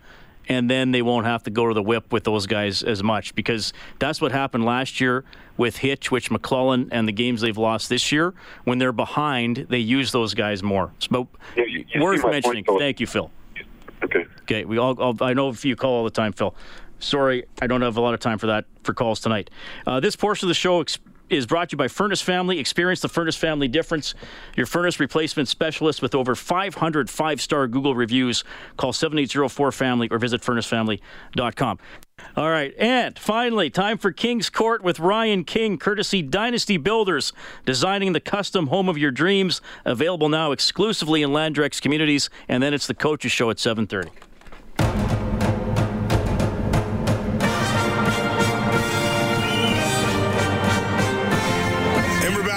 and 0.49 0.69
then 0.69 0.91
they 0.91 1.01
won't 1.01 1.25
have 1.27 1.43
to 1.43 1.49
go 1.51 1.67
to 1.67 1.73
the 1.73 1.81
whip 1.83 2.11
with 2.11 2.23
those 2.23 2.47
guys 2.47 2.83
as 2.83 3.03
much 3.03 3.35
because 3.35 3.71
that's 3.99 4.19
what 4.19 4.31
happened 4.31 4.65
last 4.65 4.99
year 4.99 5.23
with 5.57 5.77
Hitch, 5.77 6.09
which 6.11 6.29
McLellan, 6.29 6.89
and 6.91 7.07
the 7.07 7.11
games 7.11 7.41
they've 7.41 7.57
lost 7.57 7.87
this 7.89 8.11
year. 8.11 8.33
When 8.63 8.79
they're 8.79 8.91
behind, 8.91 9.67
they 9.69 9.77
use 9.79 10.11
those 10.11 10.33
guys 10.33 10.63
more. 10.63 10.91
So, 10.99 11.27
Yeah, 11.55 11.65
you- 11.65 11.85
you 11.93 12.01
worth 12.01 12.17
my 12.23 12.41
point, 12.41 12.45
mentioning. 12.45 12.79
Thank 12.79 12.99
you, 12.99 13.07
Phil. 13.07 13.29
Okay. 14.03 14.25
Okay, 14.43 14.65
we 14.65 14.77
all, 14.77 14.99
all. 14.99 15.15
I 15.21 15.33
know 15.33 15.49
if 15.49 15.63
you 15.65 15.75
call 15.75 15.93
all 15.93 16.03
the 16.03 16.09
time, 16.09 16.31
Phil. 16.33 16.55
Sorry, 16.99 17.43
I 17.61 17.67
don't 17.67 17.81
have 17.81 17.97
a 17.97 18.01
lot 18.01 18.13
of 18.13 18.19
time 18.19 18.37
for 18.39 18.47
that 18.47 18.65
for 18.83 18.93
calls 18.93 19.19
tonight. 19.19 19.49
Uh, 19.85 19.99
this 19.99 20.15
portion 20.15 20.47
of 20.47 20.49
the 20.49 20.53
show 20.55 20.81
ex- 20.81 20.97
is 21.29 21.45
brought 21.45 21.69
to 21.69 21.73
you 21.73 21.77
by 21.77 21.87
Furnace 21.87 22.21
Family. 22.21 22.59
Experience 22.59 23.01
the 23.01 23.09
Furnace 23.09 23.35
Family 23.35 23.67
difference. 23.67 24.13
Your 24.55 24.65
furnace 24.65 24.99
replacement 24.99 25.47
specialist 25.47 26.01
with 26.01 26.15
over 26.15 26.35
500 26.35 27.09
five-star 27.09 27.67
Google 27.67 27.95
reviews. 27.95 28.43
Call 28.77 28.93
7804-FAMILY 28.93 30.09
or 30.11 30.19
visit 30.19 30.41
furnacefamily.com. 30.41 31.79
All 32.35 32.49
right, 32.49 32.73
and 32.77 33.17
finally, 33.17 33.69
time 33.69 33.97
for 33.97 34.11
King's 34.11 34.49
Court 34.49 34.83
with 34.83 34.99
Ryan 34.99 35.43
King, 35.45 35.77
courtesy 35.77 36.21
Dynasty 36.21 36.77
Builders, 36.77 37.31
designing 37.65 38.13
the 38.13 38.19
custom 38.19 38.67
home 38.67 38.89
of 38.89 38.97
your 38.97 39.11
dreams. 39.11 39.61
Available 39.85 40.29
now 40.29 40.51
exclusively 40.51 41.21
in 41.21 41.29
Landrex 41.29 41.81
communities, 41.81 42.29
and 42.47 42.61
then 42.61 42.73
it's 42.73 42.87
the 42.87 42.93
Coaches 42.93 43.31
Show 43.31 43.49
at 43.49 43.57
7:30. 43.57 44.28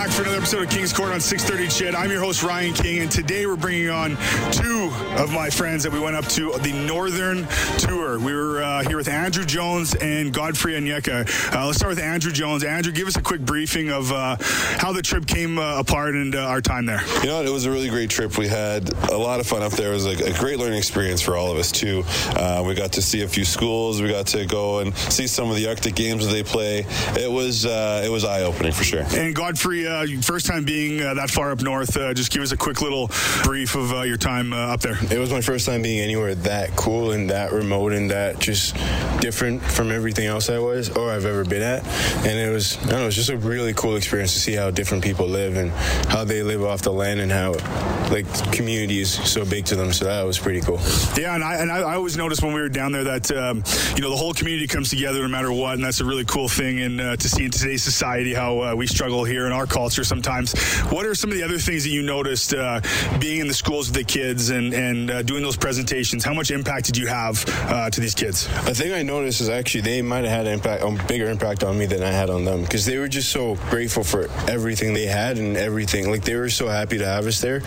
Back 0.02 0.10
for 0.10 0.22
another 0.22 0.38
episode 0.38 0.62
of 0.64 0.68
King's 0.68 0.92
Court 0.92 1.12
on 1.12 1.20
630 1.20 1.68
Ched. 1.68 1.94
I'm 1.96 2.10
your 2.10 2.20
host, 2.20 2.42
Ryan 2.42 2.74
King, 2.74 3.02
and 3.02 3.10
today 3.10 3.46
we're 3.46 3.54
bringing 3.54 3.88
on 3.88 4.16
two 4.50 4.90
of 5.16 5.32
my 5.32 5.48
friends 5.48 5.84
that 5.84 5.92
we 5.92 6.00
went 6.00 6.16
up 6.16 6.24
to 6.30 6.50
the 6.58 6.72
Northern 6.72 7.46
Tour. 7.78 8.18
We 8.18 8.34
were 8.34 8.64
uh, 8.64 8.82
here 8.82 8.96
with 8.96 9.06
Andrew 9.06 9.44
Jones 9.44 9.94
and 9.94 10.34
Godfrey 10.34 10.72
Onyeka. 10.72 11.54
Uh, 11.54 11.66
let's 11.66 11.78
start 11.78 11.90
with 11.90 12.00
Andrew 12.00 12.32
Jones. 12.32 12.64
Andrew, 12.64 12.90
give 12.90 13.06
us 13.06 13.14
a 13.14 13.22
quick 13.22 13.42
briefing 13.42 13.90
of 13.90 14.10
uh, 14.10 14.38
how 14.40 14.92
the 14.92 15.02
trip 15.02 15.24
came 15.24 15.60
uh, 15.60 15.78
apart 15.78 16.16
and 16.16 16.34
uh, 16.34 16.48
our 16.48 16.60
time 16.60 16.84
there. 16.84 17.02
You 17.20 17.28
know, 17.28 17.36
what? 17.36 17.46
it 17.46 17.52
was 17.52 17.66
a 17.66 17.70
really 17.70 17.88
great 17.88 18.10
trip. 18.10 18.36
We 18.36 18.48
had 18.48 18.92
a 19.08 19.16
lot 19.16 19.38
of 19.38 19.46
fun 19.46 19.62
up 19.62 19.70
there. 19.70 19.92
It 19.92 19.94
was 19.94 20.06
a, 20.06 20.30
a 20.30 20.36
great 20.36 20.58
learning 20.58 20.78
experience 20.78 21.22
for 21.22 21.36
all 21.36 21.52
of 21.52 21.58
us 21.58 21.70
too. 21.70 22.02
Uh, 22.30 22.64
we 22.66 22.74
got 22.74 22.92
to 22.94 23.02
see 23.02 23.22
a 23.22 23.28
few 23.28 23.44
schools. 23.44 24.02
We 24.02 24.08
got 24.08 24.26
to 24.28 24.46
go 24.46 24.80
and 24.80 24.96
see 24.96 25.28
some 25.28 25.48
of 25.48 25.54
the 25.54 25.68
Arctic 25.68 25.94
games 25.94 26.26
that 26.26 26.32
they 26.32 26.42
play. 26.42 26.86
It 27.16 27.30
was 27.30 27.66
uh, 27.66 28.02
it 28.04 28.08
was 28.08 28.24
eye 28.24 28.42
opening 28.42 28.72
for 28.72 28.82
sure. 28.82 29.04
And 29.14 29.32
Godfrey, 29.32 29.91
uh, 29.92 30.06
first 30.22 30.46
time 30.46 30.64
being 30.64 31.02
uh, 31.02 31.14
that 31.14 31.30
far 31.30 31.50
up 31.50 31.60
north, 31.60 31.96
uh, 31.96 32.14
just 32.14 32.32
give 32.32 32.42
us 32.42 32.52
a 32.52 32.56
quick 32.56 32.80
little 32.80 33.10
brief 33.42 33.74
of 33.74 33.92
uh, 33.92 34.02
your 34.02 34.16
time 34.16 34.52
uh, 34.52 34.72
up 34.72 34.80
there. 34.80 34.96
It 35.10 35.18
was 35.18 35.30
my 35.30 35.40
first 35.40 35.66
time 35.66 35.82
being 35.82 36.00
anywhere 36.00 36.34
that 36.34 36.74
cool 36.76 37.12
and 37.12 37.30
that 37.30 37.52
remote 37.52 37.92
and 37.92 38.10
that 38.10 38.38
just 38.38 38.74
different 39.20 39.62
from 39.62 39.92
everything 39.92 40.26
else 40.26 40.50
I 40.50 40.58
was 40.58 40.90
or 40.90 41.10
I've 41.10 41.26
ever 41.26 41.44
been 41.44 41.62
at. 41.62 41.86
And 42.26 42.38
it 42.38 42.50
was, 42.50 42.76
I 42.78 42.80
don't 42.80 42.90
know, 42.90 43.02
it 43.02 43.06
was 43.06 43.16
just 43.16 43.30
a 43.30 43.36
really 43.36 43.74
cool 43.74 43.96
experience 43.96 44.32
to 44.34 44.40
see 44.40 44.54
how 44.54 44.70
different 44.70 45.04
people 45.04 45.26
live 45.26 45.56
and 45.56 45.70
how 46.10 46.24
they 46.24 46.42
live 46.42 46.62
off 46.62 46.82
the 46.82 46.92
land 46.92 47.20
and 47.20 47.30
how 47.30 47.52
like 48.10 48.26
community 48.52 49.00
is 49.00 49.12
so 49.12 49.44
big 49.44 49.66
to 49.66 49.76
them. 49.76 49.92
So 49.92 50.06
that 50.06 50.24
was 50.24 50.38
pretty 50.38 50.60
cool. 50.60 50.80
Yeah, 51.16 51.34
and 51.34 51.44
I 51.44 51.56
and 51.56 51.70
I, 51.70 51.78
I 51.80 51.94
always 51.94 52.16
noticed 52.16 52.42
when 52.42 52.54
we 52.54 52.60
were 52.60 52.68
down 52.68 52.92
there 52.92 53.04
that 53.04 53.30
um, 53.32 53.62
you 53.96 54.02
know 54.02 54.10
the 54.10 54.16
whole 54.16 54.34
community 54.34 54.66
comes 54.66 54.90
together 54.90 55.22
no 55.22 55.28
matter 55.28 55.52
what, 55.52 55.74
and 55.74 55.84
that's 55.84 56.00
a 56.00 56.04
really 56.04 56.24
cool 56.24 56.48
thing. 56.48 56.80
And 56.80 57.00
uh, 57.00 57.16
to 57.16 57.28
see 57.28 57.44
in 57.44 57.50
today's 57.50 57.82
society 57.82 58.34
how 58.34 58.60
uh, 58.60 58.74
we 58.74 58.86
struggle 58.86 59.24
here 59.24 59.46
in 59.46 59.52
our 59.52 59.66
culture 59.66 59.81
sometimes. 59.90 60.54
What 60.90 61.06
are 61.06 61.14
some 61.14 61.30
of 61.30 61.36
the 61.36 61.42
other 61.42 61.58
things 61.58 61.84
that 61.84 61.90
you 61.90 62.02
noticed 62.02 62.54
uh, 62.54 62.80
being 63.18 63.40
in 63.40 63.48
the 63.48 63.54
schools 63.54 63.88
with 63.88 63.96
the 63.96 64.04
kids 64.04 64.50
and 64.50 64.72
and 64.74 65.10
uh, 65.10 65.22
doing 65.22 65.42
those 65.42 65.56
presentations? 65.56 66.24
How 66.24 66.34
much 66.34 66.50
impact 66.50 66.86
did 66.86 66.96
you 66.96 67.06
have 67.06 67.44
uh, 67.48 67.90
to 67.90 68.00
these 68.00 68.14
kids? 68.14 68.46
The 68.64 68.74
thing 68.74 68.92
I 68.92 69.02
noticed 69.02 69.40
is 69.40 69.48
actually 69.48 69.82
they 69.82 70.02
might 70.02 70.24
have 70.24 70.32
had 70.32 70.46
an 70.46 70.52
impact, 70.52 70.82
a 70.82 71.06
bigger 71.06 71.28
impact 71.30 71.64
on 71.64 71.78
me 71.78 71.86
than 71.86 72.02
I 72.02 72.10
had 72.10 72.30
on 72.30 72.44
them 72.44 72.62
because 72.62 72.86
they 72.86 72.98
were 72.98 73.08
just 73.08 73.30
so 73.30 73.56
grateful 73.70 74.04
for 74.04 74.28
everything 74.48 74.94
they 74.94 75.06
had 75.06 75.38
and 75.38 75.56
everything. 75.56 76.10
Like 76.10 76.24
they 76.24 76.36
were 76.36 76.50
so 76.50 76.68
happy 76.68 76.98
to 76.98 77.06
have 77.06 77.26
us 77.26 77.40
there, 77.40 77.62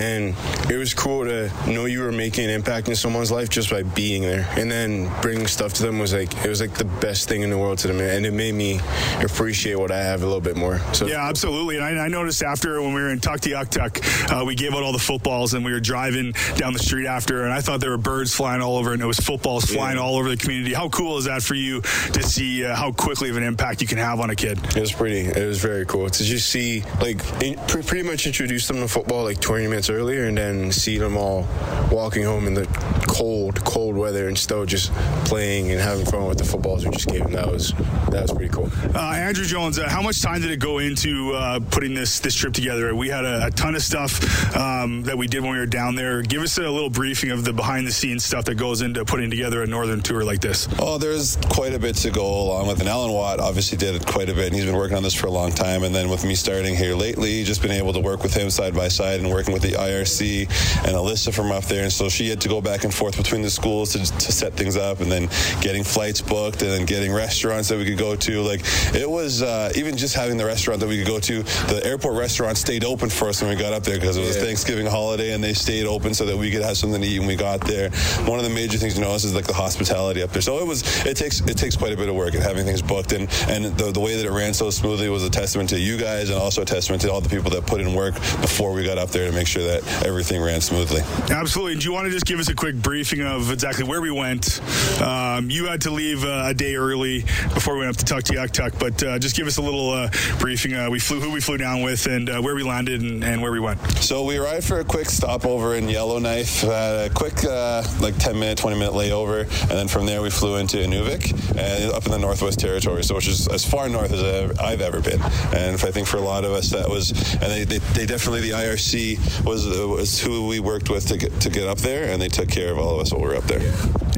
and 0.00 0.34
it 0.70 0.76
was 0.76 0.94
cool 0.94 1.24
to 1.24 1.50
know 1.66 1.86
you 1.86 2.02
were 2.02 2.12
making 2.12 2.44
an 2.44 2.50
impact 2.50 2.88
in 2.88 2.96
someone's 2.96 3.30
life 3.30 3.48
just 3.48 3.70
by 3.70 3.82
being 3.82 4.22
there. 4.22 4.48
And 4.56 4.70
then 4.70 5.10
bringing 5.22 5.46
stuff 5.46 5.74
to 5.74 5.82
them 5.82 5.98
was 5.98 6.12
like 6.12 6.32
it 6.44 6.48
was 6.48 6.60
like 6.60 6.74
the 6.74 6.84
best 6.84 7.28
thing 7.28 7.42
in 7.42 7.50
the 7.50 7.58
world 7.58 7.78
to 7.78 7.88
them, 7.88 8.00
and 8.00 8.26
it 8.26 8.32
made 8.32 8.54
me 8.54 8.80
appreciate 9.20 9.76
what 9.76 9.90
I 9.90 9.98
have 9.98 10.22
a 10.22 10.26
little 10.26 10.40
bit 10.40 10.56
more. 10.56 10.78
So 10.92 11.06
Yeah, 11.06 11.28
absolutely. 11.28 11.53
And 11.54 11.84
I, 11.84 12.04
I 12.04 12.08
noticed 12.08 12.42
after 12.42 12.80
when 12.82 12.94
we 12.94 13.00
were 13.00 13.10
in 13.10 13.20
Tuktoyaktuk, 13.20 14.30
uh, 14.30 14.44
we 14.44 14.54
gave 14.54 14.74
out 14.74 14.82
all 14.82 14.92
the 14.92 14.98
footballs 14.98 15.54
and 15.54 15.64
we 15.64 15.72
were 15.72 15.80
driving 15.80 16.32
down 16.56 16.72
the 16.72 16.78
street 16.80 17.06
after, 17.06 17.44
and 17.44 17.52
I 17.52 17.60
thought 17.60 17.80
there 17.80 17.90
were 17.90 17.96
birds 17.96 18.34
flying 18.34 18.60
all 18.60 18.76
over 18.76 18.92
and 18.92 19.00
it 19.00 19.06
was 19.06 19.18
footballs 19.18 19.64
flying 19.64 19.96
all 19.96 20.16
over 20.16 20.28
the 20.28 20.36
community. 20.36 20.74
How 20.74 20.88
cool 20.88 21.16
is 21.16 21.26
that 21.26 21.42
for 21.42 21.54
you 21.54 21.80
to 21.80 22.22
see 22.22 22.64
uh, 22.64 22.74
how 22.74 22.90
quickly 22.90 23.30
of 23.30 23.36
an 23.36 23.44
impact 23.44 23.80
you 23.80 23.86
can 23.86 23.98
have 23.98 24.18
on 24.20 24.30
a 24.30 24.34
kid? 24.34 24.58
It 24.76 24.80
was 24.80 24.92
pretty. 24.92 25.20
It 25.20 25.46
was 25.46 25.60
very 25.60 25.86
cool 25.86 26.08
to 26.10 26.24
just 26.24 26.48
see, 26.50 26.82
like, 27.00 27.20
in, 27.42 27.56
pre- 27.68 27.82
pretty 27.82 28.06
much 28.08 28.26
introduce 28.26 28.66
them 28.66 28.78
to 28.78 28.88
football 28.88 29.22
like 29.24 29.40
20 29.40 29.68
minutes 29.68 29.90
earlier, 29.90 30.24
and 30.26 30.36
then 30.36 30.72
see 30.72 30.98
them 30.98 31.16
all 31.16 31.46
walking 31.90 32.24
home 32.24 32.46
in 32.46 32.54
the 32.54 32.66
cold, 33.06 33.64
cold 33.64 33.96
weather 33.96 34.26
and 34.28 34.36
still 34.36 34.66
just 34.66 34.92
playing 35.24 35.70
and 35.70 35.80
having 35.80 36.04
fun 36.04 36.26
with 36.26 36.38
the 36.38 36.44
footballs 36.44 36.84
we 36.84 36.90
just 36.90 37.08
gave 37.08 37.22
them. 37.22 37.32
That 37.32 37.50
was 37.50 37.72
that 38.10 38.22
was 38.22 38.32
pretty 38.32 38.52
cool. 38.52 38.70
Uh, 38.94 38.98
Andrew 38.98 39.44
Jones, 39.44 39.78
uh, 39.78 39.88
how 39.88 40.02
much 40.02 40.20
time 40.20 40.40
did 40.40 40.50
it 40.50 40.58
go 40.58 40.78
into 40.78 41.32
uh, 41.44 41.60
putting 41.70 41.94
this 41.94 42.20
this 42.20 42.34
trip 42.34 42.54
together? 42.54 42.94
We 42.94 43.08
had 43.08 43.24
a, 43.24 43.46
a 43.46 43.50
ton 43.50 43.74
of 43.74 43.82
stuff 43.82 44.56
um, 44.56 45.02
that 45.02 45.16
we 45.16 45.26
did 45.26 45.42
when 45.42 45.52
we 45.52 45.58
were 45.58 45.66
down 45.66 45.94
there. 45.94 46.22
Give 46.22 46.42
us 46.42 46.56
a 46.56 46.62
little 46.62 46.90
briefing 46.90 47.30
of 47.30 47.44
the 47.44 47.52
behind 47.52 47.86
the 47.86 47.92
scenes 47.92 48.24
stuff 48.24 48.46
that 48.46 48.54
goes 48.54 48.80
into 48.80 49.04
putting 49.04 49.30
together 49.30 49.62
a 49.62 49.66
northern 49.66 50.00
tour 50.00 50.24
like 50.24 50.40
this. 50.40 50.68
Oh, 50.78 50.98
there's 50.98 51.36
quite 51.50 51.74
a 51.74 51.78
bit 51.78 51.96
to 51.96 52.10
go 52.10 52.26
along 52.26 52.68
with. 52.68 52.80
And 52.80 52.88
Alan 52.88 53.12
Watt 53.12 53.40
obviously 53.40 53.76
did 53.76 54.06
quite 54.06 54.28
a 54.30 54.34
bit, 54.34 54.46
and 54.46 54.54
he's 54.54 54.64
been 54.64 54.76
working 54.76 54.96
on 54.96 55.02
this 55.02 55.14
for 55.14 55.26
a 55.26 55.30
long 55.30 55.50
time. 55.50 55.82
And 55.82 55.94
then 55.94 56.08
with 56.08 56.24
me 56.24 56.34
starting 56.34 56.74
here 56.74 56.94
lately, 56.94 57.44
just 57.44 57.60
been 57.60 57.70
able 57.70 57.92
to 57.92 58.00
work 58.00 58.22
with 58.22 58.34
him 58.34 58.48
side 58.50 58.74
by 58.74 58.88
side 58.88 59.20
and 59.20 59.30
working 59.30 59.52
with 59.52 59.62
the 59.62 59.72
IRC 59.72 60.42
and 60.86 60.96
Alyssa 60.96 61.34
from 61.34 61.52
up 61.52 61.64
there. 61.64 61.82
And 61.82 61.92
so 61.92 62.08
she 62.08 62.28
had 62.28 62.40
to 62.42 62.48
go 62.48 62.60
back 62.60 62.84
and 62.84 62.94
forth 62.94 63.16
between 63.16 63.42
the 63.42 63.50
schools 63.50 63.92
to, 63.92 63.98
to 63.98 64.32
set 64.32 64.54
things 64.54 64.76
up, 64.76 65.00
and 65.00 65.10
then 65.10 65.28
getting 65.60 65.84
flights 65.84 66.20
booked, 66.20 66.62
and 66.62 66.70
then 66.70 66.86
getting 66.86 67.12
restaurants 67.12 67.68
that 67.68 67.78
we 67.78 67.84
could 67.84 67.98
go 67.98 68.16
to. 68.16 68.42
Like 68.42 68.60
it 68.94 69.08
was 69.08 69.42
uh, 69.42 69.72
even 69.74 69.96
just 69.96 70.14
having 70.14 70.36
the 70.36 70.44
restaurant 70.44 70.80
that 70.80 70.88
we 70.88 70.98
could 70.98 71.08
go 71.08 71.20
to. 71.20 71.33
The 71.42 71.80
airport 71.84 72.16
restaurant 72.16 72.56
stayed 72.56 72.84
open 72.84 73.10
for 73.10 73.28
us 73.28 73.40
when 73.42 73.50
we 73.50 73.56
got 73.56 73.72
up 73.72 73.82
there 73.82 73.98
because 73.98 74.16
it 74.16 74.20
was 74.20 74.36
Yeah. 74.36 74.42
Thanksgiving 74.44 74.86
holiday, 74.86 75.32
and 75.32 75.42
they 75.42 75.54
stayed 75.54 75.86
open 75.86 76.14
so 76.14 76.24
that 76.26 76.36
we 76.36 76.50
could 76.50 76.62
have 76.62 76.76
something 76.76 77.00
to 77.00 77.06
eat 77.06 77.18
when 77.18 77.28
we 77.28 77.36
got 77.36 77.60
there. 77.62 77.90
One 78.26 78.38
of 78.38 78.44
the 78.44 78.50
major 78.50 78.78
things 78.78 78.94
you 78.96 79.02
notice 79.02 79.24
is 79.24 79.34
like 79.34 79.46
the 79.46 79.52
hospitality 79.54 80.22
up 80.22 80.32
there. 80.32 80.42
So 80.42 80.58
it 80.58 80.66
was 80.66 80.82
it 81.06 81.16
takes 81.16 81.40
it 81.40 81.56
takes 81.56 81.76
quite 81.76 81.92
a 81.92 81.96
bit 81.96 82.08
of 82.08 82.14
work 82.14 82.34
and 82.34 82.42
having 82.42 82.64
things 82.64 82.82
booked 82.82 83.12
and 83.12 83.28
and 83.48 83.64
the, 83.76 83.90
the 83.92 84.00
way 84.00 84.16
that 84.16 84.24
it 84.26 84.30
ran 84.30 84.54
so 84.54 84.70
smoothly 84.70 85.08
was 85.08 85.24
a 85.24 85.30
testament 85.30 85.68
to 85.70 85.78
you 85.78 85.96
guys 85.96 86.30
and 86.30 86.38
also 86.38 86.62
a 86.62 86.64
testament 86.64 87.02
to 87.02 87.12
all 87.12 87.20
the 87.20 87.28
people 87.28 87.50
that 87.50 87.66
put 87.66 87.80
in 87.80 87.94
work 87.94 88.14
before 88.14 88.72
we 88.72 88.84
got 88.84 88.98
up 88.98 89.10
there 89.10 89.26
to 89.28 89.32
make 89.34 89.46
sure 89.46 89.62
that 89.62 90.04
everything 90.04 90.40
ran 90.42 90.60
smoothly. 90.60 91.00
Absolutely. 91.30 91.76
Do 91.76 91.84
you 91.84 91.92
want 91.92 92.06
to 92.06 92.10
just 92.10 92.26
give 92.26 92.38
us 92.38 92.48
a 92.48 92.54
quick 92.54 92.76
briefing 92.76 93.20
of 93.22 93.50
exactly 93.50 93.84
where 93.84 94.00
we 94.00 94.10
went? 94.10 94.60
Um, 95.00 95.50
you 95.50 95.66
had 95.66 95.80
to 95.82 95.90
leave 95.90 96.24
uh, 96.24 96.44
a 96.46 96.54
day 96.54 96.74
early 96.76 97.20
before 97.54 97.74
we 97.74 97.80
went 97.84 97.90
up 97.90 98.04
to 98.04 98.14
Tuktoyaktuk, 98.14 98.78
but 98.78 99.02
uh, 99.02 99.18
just 99.18 99.36
give 99.36 99.46
us 99.46 99.56
a 99.58 99.62
little 99.62 99.90
uh, 99.90 100.10
briefing. 100.38 100.74
Uh, 100.74 100.90
we 100.90 100.98
flew 100.98 101.20
who 101.24 101.30
we 101.30 101.40
flew 101.40 101.56
down 101.56 101.80
with 101.80 102.06
and 102.06 102.28
uh, 102.28 102.40
where 102.40 102.54
we 102.54 102.62
landed 102.62 103.00
and, 103.00 103.24
and, 103.24 103.40
where 103.40 103.50
we 103.50 103.58
went. 103.58 103.80
So 103.98 104.24
we 104.24 104.36
arrived 104.36 104.66
for 104.66 104.80
a 104.80 104.84
quick 104.84 105.08
stopover 105.08 105.74
in 105.74 105.88
Yellowknife, 105.88 106.60
had 106.60 107.10
a 107.10 107.14
quick 107.14 107.42
uh, 107.44 107.82
like 108.00 108.18
10 108.18 108.38
minute, 108.38 108.58
20 108.58 108.78
minute 108.78 108.92
layover, 108.92 109.40
and 109.62 109.70
then 109.70 109.88
from 109.88 110.04
there 110.04 110.20
we 110.20 110.28
flew 110.28 110.56
into 110.56 110.76
Inuvik 110.76 111.32
and 111.56 111.92
up 111.92 112.04
in 112.04 112.12
the 112.12 112.18
Northwest 112.18 112.60
Territories, 112.60 113.06
so 113.06 113.14
which 113.14 113.26
is 113.26 113.48
as 113.48 113.64
far 113.64 113.88
north 113.88 114.12
as 114.12 114.22
I've 114.60 114.82
ever 114.82 115.00
been. 115.00 115.20
And 115.54 115.74
I 115.74 115.90
think 115.90 116.06
for 116.06 116.18
a 116.18 116.22
lot 116.22 116.44
of 116.44 116.52
us 116.52 116.70
that 116.70 116.90
was, 116.90 117.10
and 117.34 117.50
they, 117.50 117.64
they, 117.64 117.78
they 117.78 118.04
definitely 118.04 118.42
the 118.42 118.50
IRC 118.50 119.44
was 119.46 119.66
was 119.66 120.20
who 120.20 120.46
we 120.46 120.60
worked 120.60 120.90
with 120.90 121.06
to 121.06 121.16
get 121.16 121.40
to 121.40 121.48
get 121.48 121.66
up 121.66 121.78
there, 121.78 122.12
and 122.12 122.20
they 122.20 122.28
took 122.28 122.50
care 122.50 122.70
of 122.70 122.78
all 122.78 122.96
of 122.96 123.00
us 123.00 123.12
while 123.12 123.22
we 123.22 123.28
were 123.28 123.36
up 123.36 123.44
there. 123.44 123.62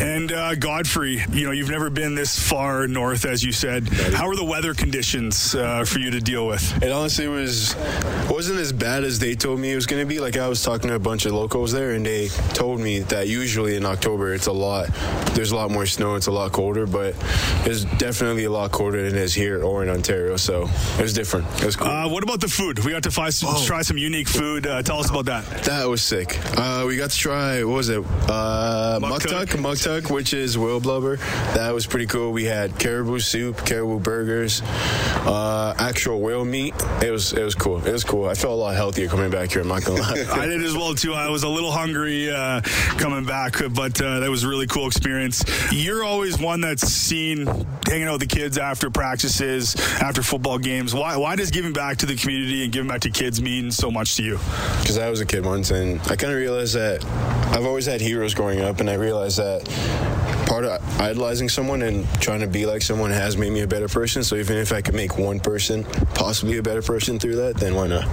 And 0.01 0.31
uh, 0.31 0.55
Godfrey, 0.57 1.23
you 1.31 1.47
know 1.47 1.53
you've 1.53 1.71
never 1.71 1.89
been 1.89 2.15
this 2.15 2.39
far 2.39 2.89
north, 2.89 3.25
as 3.25 3.45
you 3.45 3.53
said. 3.53 3.89
How 3.89 4.29
are 4.29 4.37
the 4.37 4.45
weather 4.45 4.75
conditions 4.75 5.55
uh, 5.55 5.85
for 5.85 6.01
you 6.01 6.11
to 6.11 6.21
deal 6.21 6.47
with? 6.47 6.83
It 6.83 6.93
honestly 6.97 7.29
was 7.29 7.77
wasn't 8.31 8.59
as 8.59 8.73
bad 8.73 9.05
as 9.05 9.19
they 9.19 9.35
told 9.35 9.61
me 9.61 9.73
it 9.73 9.75
was 9.75 9.87
going 9.87 10.03
to 10.03 10.07
be. 10.07 10.19
Like 10.19 10.37
I 10.37 10.49
was 10.49 10.63
talking 10.63 10.89
to 10.89 10.95
a 10.95 10.99
bunch 10.99 11.27
of 11.27 11.33
locals 11.33 11.73
there, 11.73 11.93
and 11.93 12.05
they 12.05 12.29
told 12.55 12.81
me 12.81 13.01
that 13.01 13.29
usually 13.29 13.77
in 13.77 13.85
October 13.85 14.35
it's 14.35 14.47
a 14.47 14.53
lot. 14.53 14.89
There's 15.35 15.53
a 15.53 15.57
lot 15.57 15.71
more 15.71 15.87
snow. 15.87 16.15
It's 16.15 16.27
a 16.27 16.33
lot 16.33 16.53
colder, 16.53 16.87
but 16.87 17.15
it's 17.65 17.85
definitely 17.99 18.45
a 18.45 18.51
lot 18.51 18.73
colder 18.73 19.03
than 19.03 19.17
it 19.17 19.23
is 19.23 19.35
here 19.35 19.63
or 19.63 19.83
in 19.83 19.89
Ontario. 19.91 20.37
So 20.37 20.69
it 20.99 21.03
was 21.03 21.13
different. 21.13 21.47
It 21.61 21.67
was 21.67 21.77
cool. 21.77 21.89
Uh, 21.89 22.09
what 22.09 22.23
about 22.23 22.41
the 22.41 22.49
food? 22.49 22.85
We 22.85 22.93
got 22.93 23.03
to 23.05 23.11
find 23.11 23.33
some, 23.33 23.51
oh. 23.53 23.65
try 23.65 23.83
some 23.83 23.99
unique 23.99 24.29
food. 24.29 24.67
Uh, 24.67 24.83
tell 24.83 24.99
us 24.99 25.11
about 25.11 25.27
that. 25.27 25.45
That 25.65 25.89
was 25.89 26.03
sick. 26.03 26.39
Uh, 26.57 26.85
we 26.87 26.97
got 26.97 27.11
to 27.11 27.19
try 27.19 27.63
what 27.65 27.77
was 27.77 27.89
it? 27.89 28.05
Uh, 28.29 28.99
muktuk, 29.03 29.47
muktuk, 29.47 30.11
which 30.11 30.33
is 30.33 30.57
whale 30.57 30.81
blubber. 30.81 31.17
That 31.55 31.75
was 31.75 31.87
pretty 31.87 32.07
cool. 32.07 32.33
We 32.33 32.45
had 32.45 32.79
caribou 32.79 33.19
soup, 33.19 33.65
caribou 33.67 34.01
burgers, 34.01 34.63
uh, 34.63 35.75
actual 35.79 36.21
whale 36.21 36.45
meat. 36.45 36.76
It 37.03 37.11
was 37.11 37.33
it 37.33 37.43
was 37.43 37.55
cool. 37.55 37.85
It 37.85 37.93
was 37.93 38.05
cool. 38.05 38.29
I 38.29 38.35
felt 38.35 38.53
a 38.53 38.57
lot 38.57 38.75
healthier 38.75 39.09
coming 39.09 39.31
back 39.31 39.53
here. 39.53 39.63
I'm 39.63 39.69
not 39.69 39.85
gonna 39.85 40.01
lie. 40.01 40.27
I 40.33 40.47
did 40.47 40.63
as 40.63 40.75
well 40.75 40.95
too. 40.95 41.13
I 41.13 41.29
was 41.29 41.43
a 41.43 41.49
little 41.49 41.71
hungry 41.71 42.31
uh, 42.31 42.61
coming 42.99 43.25
back, 43.25 43.57
but 43.75 44.01
uh, 44.01 44.21
that 44.21 44.31
was 44.31 44.45
a 44.45 44.49
really 44.49 44.67
cool 44.67 44.87
experience. 44.87 45.45
You're 45.73 46.05
always 46.05 46.39
one 46.39 46.61
that's 46.61 46.87
seen 46.89 47.47
hanging 47.87 48.09
out 48.09 48.13
with 48.19 48.29
the 48.29 48.35
kids 48.35 48.59
after 48.59 48.91
practices, 48.91 49.77
after 50.01 50.23
football 50.23 50.59
games. 50.59 50.95
Why 50.95 51.17
why 51.17 51.37
does 51.37 51.51
giving 51.51 51.73
back 51.73 51.99
to 51.99 52.07
the 52.07 52.17
community 52.17 52.65
and 52.65 52.73
giving 52.73 52.89
back 52.89 53.03
to 53.03 53.11
kids 53.11 53.41
mean 53.41 53.71
so 53.71 53.91
much 53.91 54.17
to 54.17 54.23
you? 54.23 54.39
Because 54.81 54.99
I 54.99 55.11
was 55.11 55.21
a 55.21 55.27
kid 55.27 55.45
once, 55.45 55.71
and 55.71 56.01
I 56.03 56.17
kind 56.17 56.33
of 56.33 56.39
realized 56.39 56.75
that 56.75 57.05
I've 57.53 57.67
always 57.67 57.87
had 57.87 58.01
heroes 58.01 58.35
growing 58.35 58.61
up, 58.61 58.81
and 58.81 58.89
I 58.89 58.95
realized 58.95 59.39
that 59.39 59.67
part 60.47 60.65
of 60.65 61.01
idolizing 61.01 61.49
someone 61.49 61.83
and 61.83 62.09
trying 62.21 62.41
to 62.41 62.47
be 62.47 62.65
like 62.65 62.81
someone 62.81 63.11
has 63.11 63.37
made 63.37 63.53
me 63.53 63.61
a 63.61 63.67
better 63.67 63.89
person. 63.89 64.23
So 64.23 64.37
even 64.37 64.57
if 64.57 64.73
I 64.73 64.81
could 64.81 64.95
make 64.95 65.19
one 65.19 65.41
person 65.41 65.85
possibly 66.15 66.59
a 66.59 66.63
better 66.63 66.83
person 66.83 67.19
through 67.19 67.37
that, 67.37 67.57
then 67.57 67.75
why 67.75 67.89
not? 67.89 68.05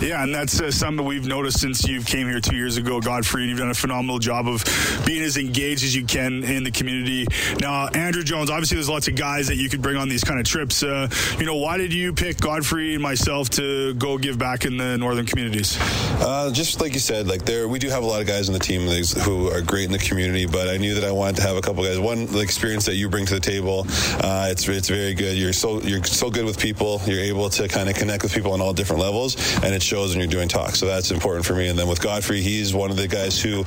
Yeah, 0.00 0.22
and 0.22 0.34
that's 0.34 0.60
uh, 0.60 0.70
something 0.70 1.04
we've 1.04 1.26
noticed 1.26 1.60
since 1.60 1.86
you 1.86 2.02
came 2.02 2.28
here 2.28 2.40
two 2.40 2.56
years 2.56 2.76
ago, 2.76 3.00
Godfrey. 3.00 3.42
And 3.42 3.50
you've 3.50 3.58
done 3.58 3.70
a 3.70 3.74
phenomenal 3.74 4.18
job 4.18 4.46
of 4.46 4.64
being 5.04 5.22
as 5.22 5.36
engaged 5.36 5.84
as 5.84 5.94
you 5.94 6.04
can 6.04 6.44
in 6.44 6.64
the 6.64 6.70
community. 6.70 7.26
Now, 7.60 7.88
Andrew 7.88 8.22
Jones, 8.22 8.50
obviously, 8.50 8.76
there's 8.76 8.88
lots 8.88 9.08
of 9.08 9.16
guys 9.16 9.48
that 9.48 9.56
you 9.56 9.68
could 9.68 9.82
bring 9.82 9.96
on 9.96 10.08
these 10.08 10.24
kind 10.24 10.38
of 10.38 10.46
trips. 10.46 10.82
Uh, 10.82 11.08
you 11.38 11.46
know, 11.46 11.56
why 11.56 11.76
did 11.76 11.92
you 11.92 12.12
pick 12.12 12.38
Godfrey 12.38 12.94
and 12.94 13.02
myself 13.02 13.50
to 13.50 13.94
go 13.94 14.16
give 14.18 14.38
back 14.38 14.64
in 14.64 14.76
the 14.76 14.96
northern 14.96 15.26
communities? 15.26 15.76
Uh, 15.80 16.50
just 16.52 16.80
like 16.80 16.94
you 16.94 17.00
said, 17.00 17.26
like 17.26 17.44
there, 17.44 17.68
we 17.68 17.78
do 17.78 17.88
have 17.88 18.02
a 18.02 18.06
lot 18.06 18.20
of 18.20 18.26
guys 18.26 18.48
in 18.48 18.54
the 18.54 18.58
team 18.58 18.82
who 19.22 19.48
are 19.50 19.60
great 19.60 19.84
in 19.84 19.92
the 19.92 19.98
community, 19.98 20.46
but 20.46 20.68
I 20.68 20.76
knew 20.76 20.94
that 20.94 21.04
I 21.04 21.12
wanted 21.12 21.36
to 21.36 21.42
have 21.42 21.56
a 21.56 21.62
couple 21.70 21.84
guys. 21.84 22.00
One, 22.00 22.26
the 22.26 22.40
experience 22.40 22.84
that 22.86 22.96
you 22.96 23.08
bring 23.08 23.26
to 23.26 23.34
the 23.34 23.40
table, 23.40 23.86
uh, 24.24 24.48
it's 24.50 24.68
it's 24.68 24.88
very 24.88 25.14
good. 25.14 25.36
You're 25.36 25.52
so 25.52 25.80
you're 25.82 26.02
so 26.02 26.28
good 26.28 26.44
with 26.44 26.58
people. 26.58 27.00
You're 27.06 27.20
able 27.20 27.48
to 27.50 27.68
kind 27.68 27.88
of 27.88 27.94
connect 27.94 28.24
with 28.24 28.34
people 28.34 28.52
on 28.52 28.60
all 28.60 28.72
different 28.72 29.00
levels, 29.00 29.36
and 29.62 29.72
it 29.72 29.82
shows 29.82 30.10
when 30.10 30.18
you're 30.18 30.30
doing 30.30 30.48
talks. 30.48 30.80
So 30.80 30.86
that's 30.86 31.12
important 31.12 31.46
for 31.46 31.54
me. 31.54 31.68
And 31.68 31.78
then 31.78 31.86
with 31.86 32.02
Godfrey, 32.02 32.40
he's 32.40 32.74
one 32.74 32.90
of 32.90 32.96
the 32.96 33.06
guys 33.06 33.40
who, 33.40 33.64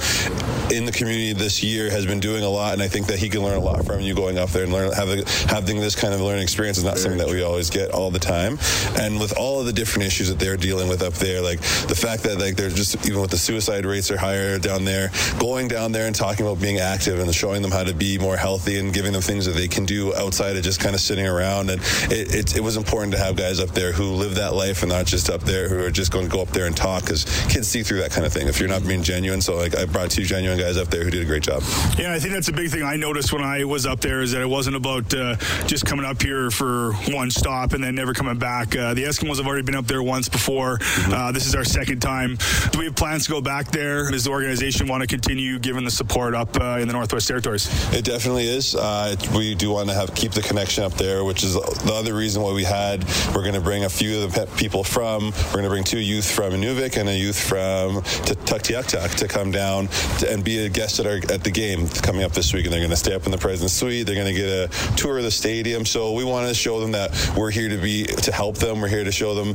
in 0.76 0.84
the 0.86 0.92
community 0.92 1.32
this 1.32 1.64
year, 1.64 1.90
has 1.90 2.06
been 2.06 2.20
doing 2.20 2.44
a 2.44 2.50
lot, 2.50 2.74
and 2.74 2.82
I 2.82 2.90
think 2.90 3.08
that 3.08 3.20
he 3.20 3.30
can 3.30 3.42
learn 3.42 3.58
a 3.58 3.64
lot 3.64 3.86
from 3.86 4.02
you 4.02 4.14
going 4.14 4.38
up 4.38 4.50
there 4.50 4.64
and 4.64 4.74
learn 4.74 4.92
having 4.92 5.24
having 5.48 5.80
this 5.80 5.96
kind 5.96 6.14
of 6.14 6.20
learning 6.20 6.44
experience 6.44 6.78
is 6.78 6.84
not 6.84 6.98
something 6.98 7.20
that 7.20 7.30
we 7.30 7.42
always 7.42 7.70
get 7.70 7.92
all 7.92 8.12
the 8.12 8.20
time. 8.20 8.60
And 9.00 9.18
with 9.18 9.38
all 9.38 9.62
of 9.62 9.66
the 9.66 9.74
different 9.74 10.08
issues 10.08 10.28
that 10.28 10.40
they're 10.40 10.58
dealing 10.58 10.90
with 10.90 11.02
up 11.02 11.14
there, 11.14 11.42
like 11.42 11.62
the 11.88 11.96
fact 11.96 12.24
that 12.24 12.38
like 12.38 12.58
they're 12.58 12.70
just 12.70 13.06
even 13.08 13.22
with 13.22 13.32
the 13.32 13.38
suicide 13.38 13.86
rates 13.86 14.12
are 14.12 14.18
higher 14.18 14.60
down 14.60 14.84
there, 14.84 15.10
going 15.40 15.70
down 15.70 15.94
there 15.94 16.08
and 16.08 16.16
talking 16.16 16.46
about 16.46 16.62
being 16.62 16.80
active 16.80 17.20
and 17.20 17.34
showing 17.34 17.62
them 17.62 17.72
how 17.72 17.84
to 17.84 17.93
be 17.94 18.18
more 18.18 18.38
healthy 18.38 18.80
and 18.80 18.94
giving 18.94 19.14
them 19.14 19.22
things 19.22 19.46
that 19.46 19.54
they 19.54 19.68
can 19.68 19.86
do 19.86 20.14
outside 20.16 20.56
of 20.56 20.64
just 20.64 20.80
kind 20.80 20.96
of 20.96 21.02
sitting 21.02 21.28
around. 21.28 21.70
And 21.70 21.82
it, 22.12 22.34
it, 22.34 22.56
it 22.58 22.62
was 22.62 22.78
important 22.78 23.14
to 23.14 23.20
have 23.20 23.36
guys 23.36 23.60
up 23.60 23.70
there 23.70 23.92
who 23.92 24.12
live 24.12 24.36
that 24.36 24.54
life 24.54 24.84
and 24.84 24.92
not 24.92 25.06
just 25.06 25.30
up 25.30 25.42
there 25.42 25.70
who 25.70 25.84
are 25.84 25.92
just 25.92 26.12
going 26.12 26.26
to 26.26 26.32
go 26.32 26.42
up 26.42 26.50
there 26.50 26.66
and 26.66 26.76
talk 26.76 27.04
because 27.04 27.26
kids 27.50 27.68
see 27.68 27.84
through 27.84 28.00
that 28.00 28.12
kind 28.12 28.26
of 28.26 28.34
thing 28.34 28.48
if 28.48 28.60
you're 28.60 28.70
not 28.70 28.86
being 28.86 29.04
genuine. 29.04 29.42
So 29.42 29.56
like 29.56 29.76
I 29.76 29.86
brought 29.86 30.12
two 30.12 30.24
genuine 30.24 30.58
guys 30.58 30.78
up 30.78 30.90
there 30.90 31.04
who 31.04 31.10
did 31.10 31.22
a 31.22 31.26
great 31.26 31.44
job. 31.44 31.64
Yeah, 31.98 32.14
I 32.14 32.20
think 32.20 32.34
that's 32.34 32.50
a 32.50 32.54
big 32.54 32.70
thing 32.70 32.84
I 32.84 32.96
noticed 32.96 33.34
when 33.34 33.44
I 33.44 33.64
was 33.64 33.86
up 33.86 34.00
there 34.02 34.22
is 34.22 34.32
that 34.32 34.42
it 34.42 34.50
wasn't 34.50 34.76
about 34.76 35.14
uh, 35.14 35.36
just 35.66 35.86
coming 35.86 36.06
up 36.06 36.22
here 36.22 36.52
for 36.52 36.94
one 37.10 37.32
stop 37.32 37.74
and 37.74 37.84
then 37.84 37.96
never 37.96 38.14
coming 38.14 38.38
back. 38.38 38.76
Uh, 38.76 38.94
the 38.94 39.04
Eskimos 39.04 39.38
have 39.38 39.48
already 39.48 39.64
been 39.64 39.76
up 39.76 39.88
there 39.88 40.04
once 40.04 40.30
before. 40.30 40.78
Mm-hmm. 40.78 41.14
Uh, 41.14 41.32
this 41.32 41.46
is 41.46 41.56
our 41.56 41.64
second 41.64 42.02
time. 42.02 42.38
Do 42.72 42.80
we 42.80 42.86
have 42.86 42.96
plans 42.96 43.26
to 43.26 43.32
go 43.32 43.42
back 43.42 43.72
there? 43.72 44.10
Does 44.10 44.26
the 44.26 44.32
organization 44.32 44.88
want 44.88 45.02
to 45.02 45.08
continue 45.08 45.60
giving 45.60 45.84
the 45.84 45.92
support 45.92 46.36
up 46.36 46.60
uh, 46.60 46.78
in 46.80 46.88
the 46.88 46.94
Northwest 46.94 47.28
Territories? 47.28 47.68
It 47.92 48.06
definitely 48.06 48.48
is. 48.48 48.76
Uh, 48.76 49.16
we 49.36 49.56
do 49.56 49.72
want 49.72 49.90
to 49.90 49.96
have 49.96 50.14
keep 50.16 50.32
the 50.32 50.42
connection 50.42 50.84
up 50.84 50.94
there, 50.94 51.24
which 51.24 51.44
is 51.44 51.54
the 51.54 51.94
other 51.94 52.14
reason 52.14 52.42
why 52.42 52.54
we 52.54 52.64
had. 52.64 53.04
We're 53.36 53.42
going 53.42 53.54
to 53.54 53.62
bring 53.62 53.84
a 53.86 53.90
few 53.90 54.24
of 54.24 54.34
the 54.34 54.46
people 54.58 54.84
from. 54.84 55.32
We're 55.48 55.52
going 55.52 55.64
to 55.64 55.70
bring 55.70 55.84
two 55.84 56.00
youth 56.00 56.30
from 56.30 56.54
Inuvik 56.54 56.98
and 56.98 57.10
a 57.10 57.18
youth 57.18 57.40
from 57.40 58.02
Tuktoyaktuk 58.02 59.16
to 59.16 59.28
come 59.28 59.52
down 59.52 59.88
to, 60.20 60.32
and 60.32 60.44
be 60.44 60.66
a 60.66 60.70
guest 60.70 61.00
at 61.00 61.06
our 61.06 61.18
at 61.32 61.44
the 61.44 61.52
game 61.52 61.88
coming 61.88 62.24
up 62.24 62.32
this 62.32 62.54
week. 62.54 62.66
And 62.66 62.74
they're 62.74 62.80
going 62.80 62.90
to 62.92 62.96
stay 62.96 63.14
up 63.14 63.26
in 63.26 63.32
the 63.32 63.38
President's 63.38 63.74
Suite. 63.74 64.06
They're 64.06 64.16
going 64.16 64.34
to 64.34 64.40
get 64.40 64.50
a 64.50 64.96
tour 64.96 65.18
of 65.18 65.24
the 65.24 65.32
stadium. 65.32 65.86
So 65.86 66.14
we 66.14 66.24
want 66.24 66.48
to 66.48 66.54
show 66.54 66.80
them 66.80 66.92
that 66.94 67.12
we're 67.38 67.52
here 67.52 67.70
to 67.70 67.78
be 67.78 68.06
to 68.06 68.32
help 68.32 68.58
them. 68.58 68.82
We're 68.82 68.88
here 68.88 69.04
to 69.04 69.12
show 69.12 69.36
them 69.36 69.54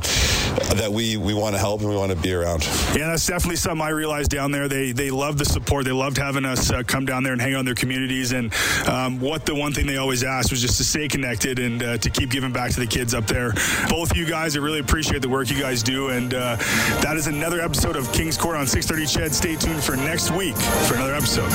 that 0.77 0.89
we 0.91 1.17
we 1.17 1.33
want 1.33 1.55
to 1.55 1.59
help 1.59 1.81
and 1.81 1.89
we 1.89 1.95
want 1.95 2.11
to 2.11 2.17
be 2.17 2.33
around. 2.33 2.65
Yeah, 2.95 3.07
that's 3.07 3.27
definitely 3.27 3.57
something 3.57 3.85
I 3.85 3.89
realized 3.89 4.31
down 4.31 4.51
there. 4.51 4.67
They 4.67 4.91
they 4.91 5.11
love 5.11 5.37
the 5.37 5.45
support. 5.45 5.85
They 5.85 5.91
loved 5.91 6.17
having 6.17 6.45
us 6.45 6.71
uh, 6.71 6.83
come 6.83 7.05
down 7.05 7.23
there 7.23 7.33
and 7.33 7.41
hang 7.41 7.53
in 7.53 7.65
their 7.65 7.75
And 8.19 8.53
um, 8.87 9.19
what 9.19 9.45
the 9.45 9.55
one 9.55 9.73
thing 9.73 9.87
they 9.87 9.97
always 9.97 10.23
asked 10.23 10.51
was 10.51 10.61
just 10.61 10.77
to 10.77 10.83
stay 10.83 11.07
connected 11.07 11.59
and 11.59 11.81
uh, 11.81 11.97
to 11.97 12.09
keep 12.09 12.29
giving 12.29 12.51
back 12.51 12.71
to 12.71 12.79
the 12.79 12.87
kids 12.87 13.13
up 13.13 13.25
there. 13.27 13.53
Both 13.89 14.11
of 14.11 14.17
you 14.17 14.25
guys, 14.25 14.55
I 14.55 14.59
really 14.59 14.79
appreciate 14.79 15.21
the 15.21 15.29
work 15.29 15.49
you 15.49 15.59
guys 15.59 15.81
do. 15.81 16.09
And 16.09 16.33
uh, 16.33 16.57
that 17.01 17.15
is 17.17 17.27
another 17.27 17.61
episode 17.61 17.95
of 17.95 18.11
King's 18.11 18.37
Court 18.37 18.57
on 18.57 18.67
630 18.67 19.29
CHED. 19.29 19.33
Stay 19.33 19.55
tuned 19.55 19.83
for 19.83 19.95
next 19.95 20.31
week 20.31 20.55
for 20.55 20.95
another 20.95 21.15
episode. 21.15 21.49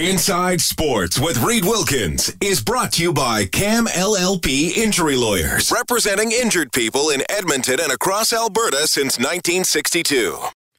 Inside 0.00 0.62
Sports 0.62 1.20
with 1.20 1.42
Reed 1.42 1.62
Wilkins 1.62 2.34
is 2.40 2.62
brought 2.62 2.92
to 2.92 3.02
you 3.02 3.12
by 3.12 3.44
CAM 3.44 3.84
LLP 3.84 4.74
Injury 4.74 5.14
Lawyers, 5.14 5.70
representing 5.70 6.32
injured 6.32 6.72
people 6.72 7.10
in 7.10 7.22
Edmonton 7.28 7.80
and 7.82 7.92
across 7.92 8.32
Alberta 8.32 8.88
since 8.88 9.18
1962. 9.18 10.38